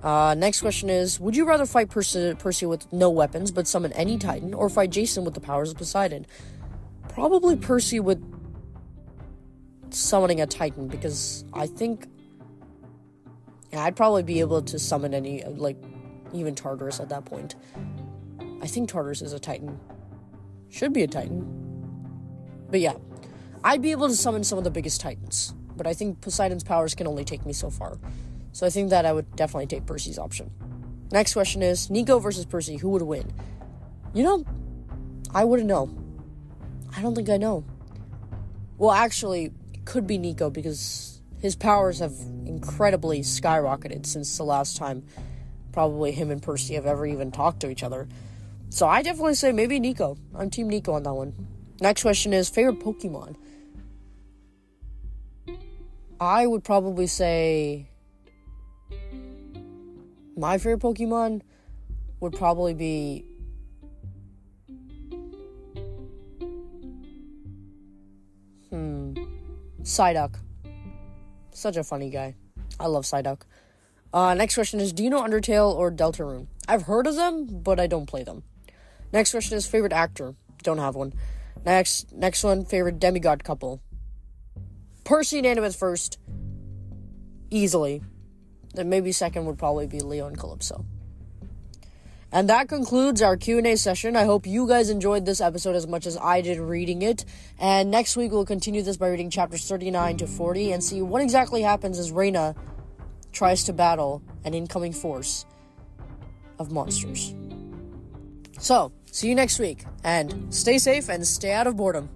Uh, 0.02 0.34
next 0.34 0.60
question 0.60 0.88
is 0.90 1.20
Would 1.20 1.36
you 1.36 1.44
rather 1.46 1.66
fight 1.66 1.88
Percy, 1.90 2.34
Percy 2.38 2.66
with 2.66 2.92
no 2.92 3.10
weapons 3.10 3.50
but 3.50 3.66
summon 3.66 3.92
any 3.94 4.18
Titan, 4.18 4.54
or 4.54 4.68
fight 4.68 4.90
Jason 4.90 5.24
with 5.24 5.34
the 5.34 5.40
powers 5.40 5.70
of 5.70 5.76
Poseidon? 5.76 6.26
Probably 7.08 7.56
Percy 7.56 8.00
with 8.00 8.22
summoning 9.90 10.40
a 10.40 10.46
Titan, 10.46 10.88
because 10.88 11.44
I 11.52 11.66
think. 11.66 12.06
Yeah, 13.72 13.84
I'd 13.84 13.96
probably 13.96 14.22
be 14.22 14.40
able 14.40 14.62
to 14.62 14.78
summon 14.78 15.14
any, 15.14 15.44
like, 15.44 15.76
even 16.32 16.54
Tartarus 16.54 17.00
at 17.00 17.08
that 17.10 17.24
point. 17.24 17.54
I 18.62 18.66
think 18.66 18.88
Tartarus 18.88 19.22
is 19.22 19.32
a 19.32 19.38
Titan. 19.38 19.78
Should 20.68 20.92
be 20.92 21.02
a 21.02 21.06
Titan. 21.06 21.46
But 22.70 22.80
yeah, 22.80 22.94
I'd 23.64 23.82
be 23.82 23.90
able 23.90 24.08
to 24.08 24.14
summon 24.14 24.44
some 24.44 24.58
of 24.58 24.64
the 24.64 24.70
biggest 24.70 25.00
Titans, 25.00 25.54
but 25.76 25.86
I 25.86 25.94
think 25.94 26.20
Poseidon's 26.20 26.64
powers 26.64 26.94
can 26.94 27.06
only 27.06 27.24
take 27.24 27.44
me 27.44 27.52
so 27.52 27.70
far. 27.70 27.98
So 28.52 28.66
I 28.66 28.70
think 28.70 28.90
that 28.90 29.06
I 29.06 29.12
would 29.12 29.34
definitely 29.36 29.66
take 29.66 29.86
Percy's 29.86 30.18
option. 30.18 30.50
Next 31.12 31.32
question 31.32 31.62
is 31.62 31.90
Nico 31.90 32.18
versus 32.18 32.44
Percy, 32.44 32.76
who 32.76 32.90
would 32.90 33.02
win? 33.02 33.32
You 34.14 34.22
know, 34.22 34.44
I 35.32 35.44
wouldn't 35.44 35.68
know. 35.68 35.90
I 36.96 37.02
don't 37.02 37.14
think 37.14 37.28
I 37.28 37.36
know. 37.36 37.64
Well, 38.78 38.92
actually, 38.92 39.52
it 39.72 39.84
could 39.84 40.06
be 40.06 40.18
Nico 40.18 40.50
because 40.50 41.19
his 41.40 41.56
powers 41.56 41.98
have 41.98 42.14
incredibly 42.46 43.20
skyrocketed 43.20 44.06
since 44.06 44.36
the 44.36 44.44
last 44.44 44.76
time 44.76 45.02
probably 45.72 46.12
him 46.12 46.30
and 46.30 46.42
Percy 46.42 46.74
have 46.74 46.86
ever 46.86 47.06
even 47.06 47.30
talked 47.30 47.60
to 47.60 47.70
each 47.70 47.82
other. 47.82 48.08
So 48.68 48.86
I 48.86 49.02
definitely 49.02 49.34
say 49.34 49.52
maybe 49.52 49.80
Nico. 49.80 50.16
I'm 50.34 50.50
Team 50.50 50.68
Nico 50.68 50.92
on 50.92 51.02
that 51.04 51.14
one. 51.14 51.34
Next 51.80 52.02
question 52.02 52.32
is 52.32 52.48
favorite 52.48 52.80
Pokemon. 52.80 53.36
I 56.20 56.46
would 56.46 56.62
probably 56.62 57.06
say 57.06 57.88
my 60.36 60.58
favorite 60.58 60.80
Pokemon 60.80 61.40
would 62.20 62.34
probably 62.34 62.74
be 62.74 63.24
hmm 68.68 69.14
Psyduck. 69.82 70.34
Such 71.60 71.76
a 71.76 71.84
funny 71.84 72.08
guy. 72.08 72.36
I 72.80 72.86
love 72.86 73.04
Psyduck. 73.04 73.42
Uh, 74.14 74.32
next 74.32 74.54
question 74.54 74.80
is 74.80 74.94
Do 74.94 75.04
you 75.04 75.10
know 75.10 75.20
Undertale 75.20 75.74
or 75.74 75.92
Deltarune? 75.92 76.46
I've 76.66 76.84
heard 76.84 77.06
of 77.06 77.16
them, 77.16 77.48
but 77.50 77.78
I 77.78 77.86
don't 77.86 78.06
play 78.06 78.22
them. 78.22 78.44
Next 79.12 79.32
question 79.32 79.58
is 79.58 79.66
favorite 79.66 79.92
actor. 79.92 80.34
Don't 80.62 80.78
have 80.78 80.94
one. 80.94 81.12
Next, 81.62 82.14
next 82.14 82.44
one, 82.44 82.64
favorite 82.64 82.98
demigod 82.98 83.44
couple. 83.44 83.82
Percy 85.04 85.36
and 85.36 85.46
Annabeth 85.46 85.76
first, 85.76 86.18
easily. 87.50 88.00
Then 88.72 88.88
maybe 88.88 89.12
second 89.12 89.44
would 89.44 89.58
probably 89.58 89.86
be 89.86 90.00
Leo 90.00 90.28
and 90.28 90.38
Calypso. 90.38 90.86
And 92.32 92.48
that 92.48 92.68
concludes 92.68 93.22
our 93.22 93.36
Q&A 93.36 93.76
session. 93.76 94.14
I 94.14 94.24
hope 94.24 94.46
you 94.46 94.68
guys 94.68 94.88
enjoyed 94.88 95.26
this 95.26 95.40
episode 95.40 95.74
as 95.74 95.86
much 95.86 96.06
as 96.06 96.16
I 96.16 96.40
did 96.40 96.58
reading 96.58 97.02
it. 97.02 97.24
And 97.58 97.90
next 97.90 98.16
week 98.16 98.30
we'll 98.30 98.44
continue 98.44 98.82
this 98.82 98.96
by 98.96 99.08
reading 99.08 99.30
chapters 99.30 99.68
39 99.68 100.18
to 100.18 100.26
40 100.26 100.72
and 100.72 100.84
see 100.84 101.02
what 101.02 101.22
exactly 101.22 101.62
happens 101.62 101.98
as 101.98 102.12
Reyna 102.12 102.54
tries 103.32 103.64
to 103.64 103.72
battle 103.72 104.22
an 104.44 104.54
incoming 104.54 104.92
force 104.92 105.44
of 106.58 106.70
monsters. 106.70 107.34
So, 108.58 108.92
see 109.10 109.28
you 109.28 109.34
next 109.34 109.58
week 109.58 109.84
and 110.04 110.54
stay 110.54 110.78
safe 110.78 111.08
and 111.08 111.26
stay 111.26 111.52
out 111.52 111.66
of 111.66 111.76
boredom. 111.76 112.10